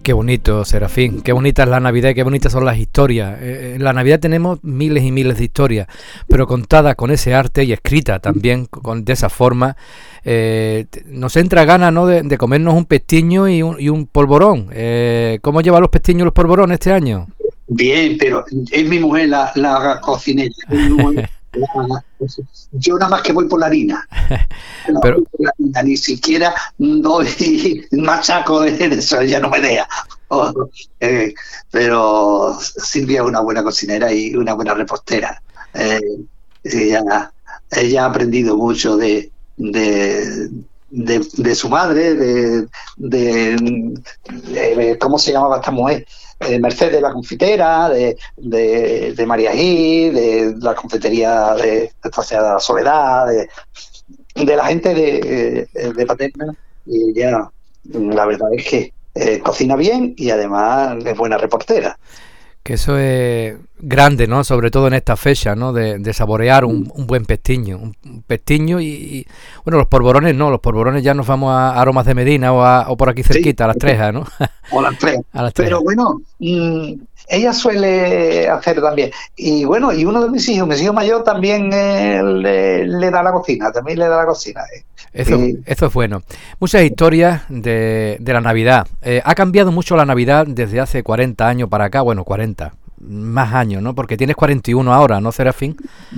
[0.03, 1.21] Qué bonito, Serafín.
[1.23, 3.39] Qué bonita es la Navidad y qué bonitas son las historias.
[3.41, 5.87] Eh, En la Navidad tenemos miles y miles de historias,
[6.27, 9.77] pero contadas con ese arte y escrita también con, de esa forma.
[10.25, 12.07] eh, nos entra ganas ¿no?
[12.07, 14.71] de, de comernos un pestiño y un, y un polvorón.
[14.73, 17.29] Eh, ¿Cómo llevan los pestiños y los polvorones este año?
[17.69, 20.53] Bien, pero es mi mujer la, la cocinera.
[22.73, 24.07] yo nada más que voy por la harina.
[24.89, 29.61] No, Pero- voy por la harina, ni siquiera doy machaco de eso, ella no me
[29.61, 29.87] deja.
[30.29, 30.53] Oh,
[30.99, 31.33] eh,
[31.71, 35.41] pero Silvia es una buena cocinera y una buena repostera.
[35.75, 36.01] Eh,
[36.65, 37.33] ella,
[37.71, 40.49] ella ha aprendido mucho de, de,
[40.91, 42.67] de, de su madre, de,
[42.97, 43.95] de,
[44.31, 46.07] de- ¿cómo se llamaba esta mujer?
[46.47, 53.27] Eh, Mercedes la confitera, de, de, de María Gil, de la confitería de de Soledad,
[53.27, 53.49] de,
[54.45, 56.55] de la gente de, eh, de Paterna.
[56.87, 57.51] Y ella,
[57.85, 61.99] la verdad es que eh, cocina bien y además es buena reportera.
[62.63, 64.45] Que eso es grande, ¿no?
[64.45, 65.73] Sobre todo en esta fecha, ¿no?
[65.73, 67.77] De, de saborear un, un buen pestiño.
[67.77, 69.27] Un, pestiño y, y-
[69.65, 72.89] Bueno, los polvorones no, los polvorones ya nos vamos a Aromas de Medina o, a-
[72.89, 74.25] o por aquí cerquita, a las Trejas, ¿no?
[74.71, 75.19] O las tres.
[75.33, 75.71] A las Trejas.
[75.71, 76.93] Pero bueno, mm,
[77.33, 79.11] ella suele hacer también.
[79.37, 83.23] Y bueno, y uno de mis hijos, mi hijo mayor, también eh, le, le da
[83.23, 84.61] la cocina, también le da la cocina.
[84.77, 84.85] eh.
[85.15, 86.23] Eso, es bueno.
[86.61, 88.87] Muchas historias de, de la Navidad.
[89.03, 92.01] Eh, ha cambiado mucho la Navidad desde hace 40 años para acá.
[92.03, 92.73] Bueno, 40.
[93.05, 93.95] Más años, ¿no?
[93.97, 95.77] Porque tienes 41 ahora, ¿no, Serafín?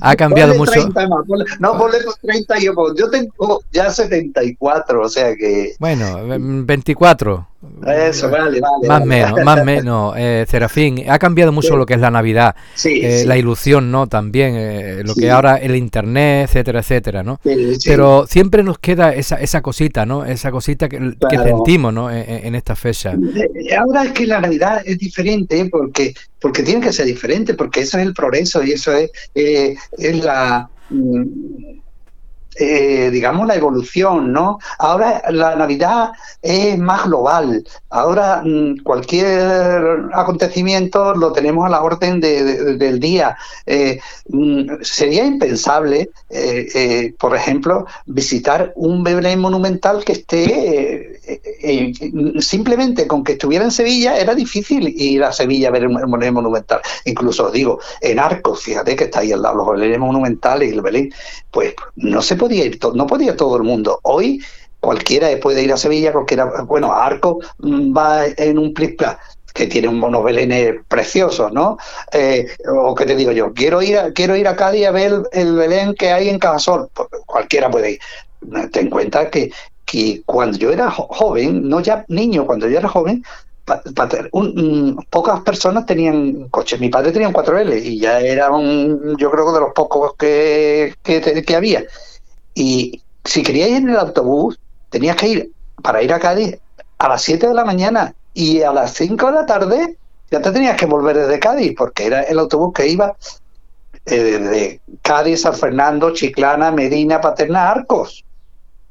[0.00, 0.72] Ha cambiado Ponle mucho.
[0.92, 5.74] 30 más, ponle- no, ponle los 30 yo, yo tengo ya 74, o sea que...
[5.78, 7.48] Bueno, mm, 24.
[7.86, 8.88] Eso, vale, vale.
[8.88, 9.04] Más vale.
[9.06, 10.14] menos, más menos.
[10.16, 11.76] Eh, Serafín, ha cambiado mucho Sí.
[11.76, 12.54] lo que es la Navidad.
[12.74, 14.06] Sí, Eh, sí, La ilusión, ¿no?
[14.06, 15.20] También, eh, lo Sí.
[15.22, 17.40] que ahora el Internet, etcétera, etcétera, ¿no?
[17.44, 17.88] sí, sí.
[17.88, 20.24] Pero siempre nos queda esa, esa cosita, ¿no?
[20.24, 20.98] Esa cosita que,
[21.30, 22.10] sentimos, ¿no?
[22.10, 23.12] En, en esta fecha.
[23.12, 25.68] Eh, Ahora es que la Navidad es diferente ¿eh?
[25.70, 29.74] porque, porque tiene que ser diferente, porque eso es el progreso y eso es, eh,
[29.98, 31.22] es la, mm,
[32.58, 34.58] eh, digamos, la evolución, ¿no?
[34.78, 36.10] Ahora la Navidad
[36.42, 37.64] es más global.
[37.90, 43.36] Ahora mm, cualquier acontecimiento lo tenemos a la orden de- de- del día.
[43.66, 51.58] Eh, mm, sería impensable, eh, eh, por ejemplo, visitar un Belén monumental que esté eh,
[51.62, 55.84] eh, eh, simplemente con que estuviera en Sevilla era difícil ir a Sevilla a ver
[55.84, 56.80] el Belén monumental.
[57.04, 60.74] Incluso os digo, en Arcos, fíjate que está ahí al lado los Belenes monumentales y
[60.74, 61.12] el Belén,
[61.50, 64.00] pues no se podía ir, no podía todo el mundo.
[64.02, 64.42] Hoy
[64.80, 68.96] cualquiera puede ir a Sevilla, cualquiera, bueno, a Arcos mm, va en un plis
[69.54, 71.78] que tiene unos belenes preciosos, ¿no?
[72.76, 75.22] O que te digo yo, quiero ir a, quiero ir a Cádiz a ver el,
[75.32, 78.00] el Belén que hay en Cajasol, pues cualquiera puede ir.
[78.72, 79.50] Ten en cuenta que,
[79.84, 83.22] que cuando yo era jo- joven, no ya niño, cuando yo era joven,
[84.32, 86.78] un- mm, pocas personas tenían coche.
[86.78, 90.94] Mi padre tenía un 4L y ya era un, yo creo de los pocos que,
[91.02, 91.84] que había.
[92.54, 94.58] Y si querías ir en el autobús,
[94.90, 96.58] tenías que ir para ir a Cádiz
[96.98, 99.98] a las 7 de la mañana y a las 5 de la tarde
[100.30, 103.16] ya te tenías que volver desde Cádiz porque era el autobús que iba
[104.06, 108.24] eh, desde Cádiz, San Fernando, Chiclana, Medina, Paterna, Arcos.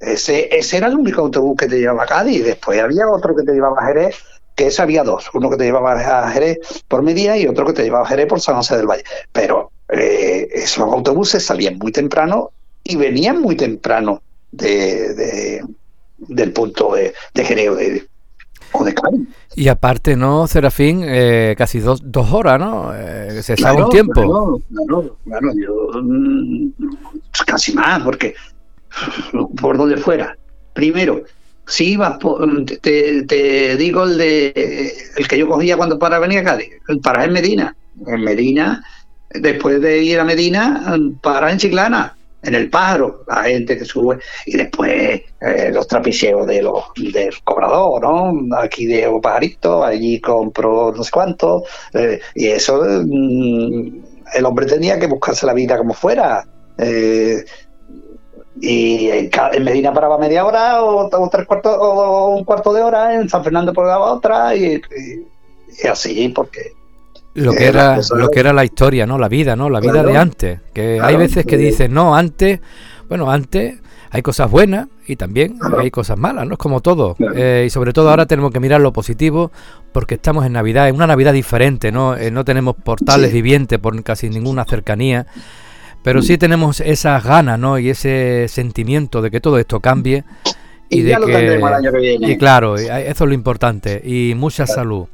[0.06, 2.43] Ese, ese era el único autobús que te llevaba a Cádiz.
[2.43, 4.16] Después había otro que te llevaba a Jerez,
[4.56, 5.30] que ese había dos.
[5.34, 8.28] Uno que te llevaba a Jerez por Medina y otro que te llevaba a Jerez
[8.28, 9.04] por San José del Valle.
[9.32, 12.51] Pero eh, esos autobuses salían muy temprano
[12.84, 15.64] y venían muy temprano de, de-
[16.18, 18.08] del punto de, de Jerez o de,
[18.74, 19.28] o de Cádiz.
[19.56, 21.01] Y aparte, ¿no, Serafín?
[21.06, 22.91] Eh, casi dos, dos horas, ¿no?
[22.95, 24.14] Eh, se sabe Claro, un tiempo.
[24.14, 26.70] Claro, claro, claro, yo mm,
[27.45, 28.34] casi más, porque
[29.60, 30.38] por donde fuera.
[30.74, 31.24] Primero,
[31.68, 36.39] si ibas, por- te, te digo el de el que yo cogía cuando para venir
[36.39, 36.70] a Cádiz,
[37.02, 37.76] para en Medina.
[38.08, 38.84] En Medina
[39.30, 44.20] después de ir a Medina, para en Chiclana, en el pájaro, la gente que sube,
[44.46, 48.56] y después eh, los trapicheos de los, del cobrador, ¿no?
[48.58, 51.64] Aquí de pajarito, allí compro no sé cuánto,
[51.94, 54.04] eh, y eso, mm,
[54.36, 56.46] el hombre tenía que buscarse la vida como fuera.
[56.78, 57.44] Eh,
[58.66, 59.30] y en,
[59.64, 63.43] Medina paraba media hora o, o tres cuartos o un cuarto de hora, en San
[63.43, 65.28] Fernando paraba otra, y, y-
[65.84, 66.72] y así, porque
[67.36, 69.18] Lo que Eh, era, lo que era la historia, ¿no?
[69.18, 69.68] La vida, ¿no?
[69.70, 70.09] La vida Claro.
[70.09, 70.59] de antes.
[70.72, 71.64] Que Claro, hay veces que sí.
[71.64, 72.59] dicen, no, antes,
[73.09, 73.80] bueno, antes
[74.11, 75.80] hay cosas buenas y también Claro.
[75.80, 76.53] hay cosas malas, ¿no?
[76.53, 77.16] Es como todo.
[77.36, 79.51] Eh, y sobre todo ahora tenemos que mirar lo positivo
[79.91, 82.16] porque estamos en Navidad, en una Navidad diferente, ¿no?
[82.16, 83.34] Eh, no tenemos portales Sí.
[83.38, 85.26] vivientes por casi ninguna cercanía.
[86.04, 87.80] Pero sí tenemos esas ganas, ¿no?
[87.80, 90.24] Y ese sentimiento de que todo esto cambie.
[90.89, 92.30] y, de ya lo que- tendremos el año que viene.
[92.32, 92.89] Y claro, eso
[93.24, 93.99] es lo importante.
[94.04, 95.08] Y mucha salud.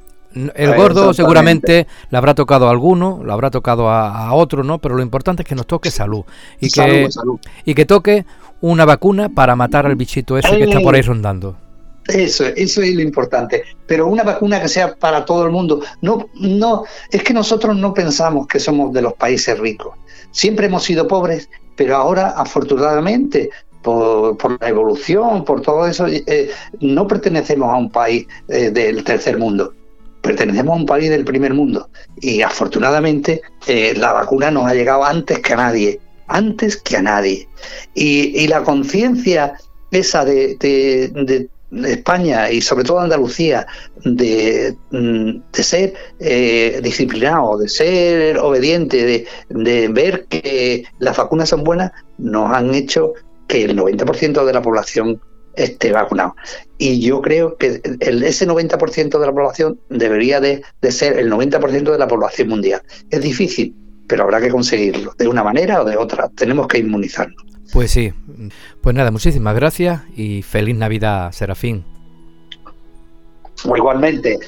[0.56, 4.78] El gordo seguramente le habrá tocado a alguno, le habrá tocado a, a otro, ¿no?
[4.80, 6.24] Pero lo importante es que nos toque salud.
[6.60, 7.40] Y Salud, que, salud.
[7.66, 8.26] y que toque
[8.62, 11.56] una vacuna para matar al bichito ese que está por ahí rondando.
[12.10, 13.64] Eso, eso es lo importante.
[13.86, 15.82] Pero una vacuna que sea para todo el mundo.
[16.02, 19.96] No, no, es que nosotros no pensamos que somos de los países ricos.
[20.32, 23.50] Siempre hemos sido pobres, pero ahora, afortunadamente,
[23.82, 26.52] por, por la evolución, por todo eso, eh,
[26.82, 29.74] no pertenecemos a un país eh, del tercer mundo.
[30.22, 31.90] Pertenecemos a un país del primer mundo.
[32.20, 36.00] Y afortunadamente, eh, la vacuna nos ha llegado antes que a nadie.
[36.28, 37.48] Antes que a nadie.
[37.94, 39.54] Y, y la conciencia
[39.92, 43.68] esa de España y sobre todo Andalucía
[44.04, 51.64] de, mm, de ser eh, disciplinado, de ser obediente, de, ver que las vacunas son
[51.64, 53.14] buenas, nos han hecho
[53.48, 55.22] que el 90% de la población
[55.56, 56.36] esté vacunado.
[56.78, 61.32] Y yo creo que el, ese 90% de la población debería de, de ser el
[61.32, 62.82] 90% de la población mundial.
[63.10, 63.76] Es difícil,
[64.08, 66.30] pero habrá que conseguirlo, de una manera o de otra.
[66.30, 67.50] Tenemos que inmunizarnos.
[67.74, 68.14] Pues sí.
[68.82, 71.84] Pues nada, muchísimas gracias y feliz Navidad, Serafín.
[73.64, 74.40] Igualmente,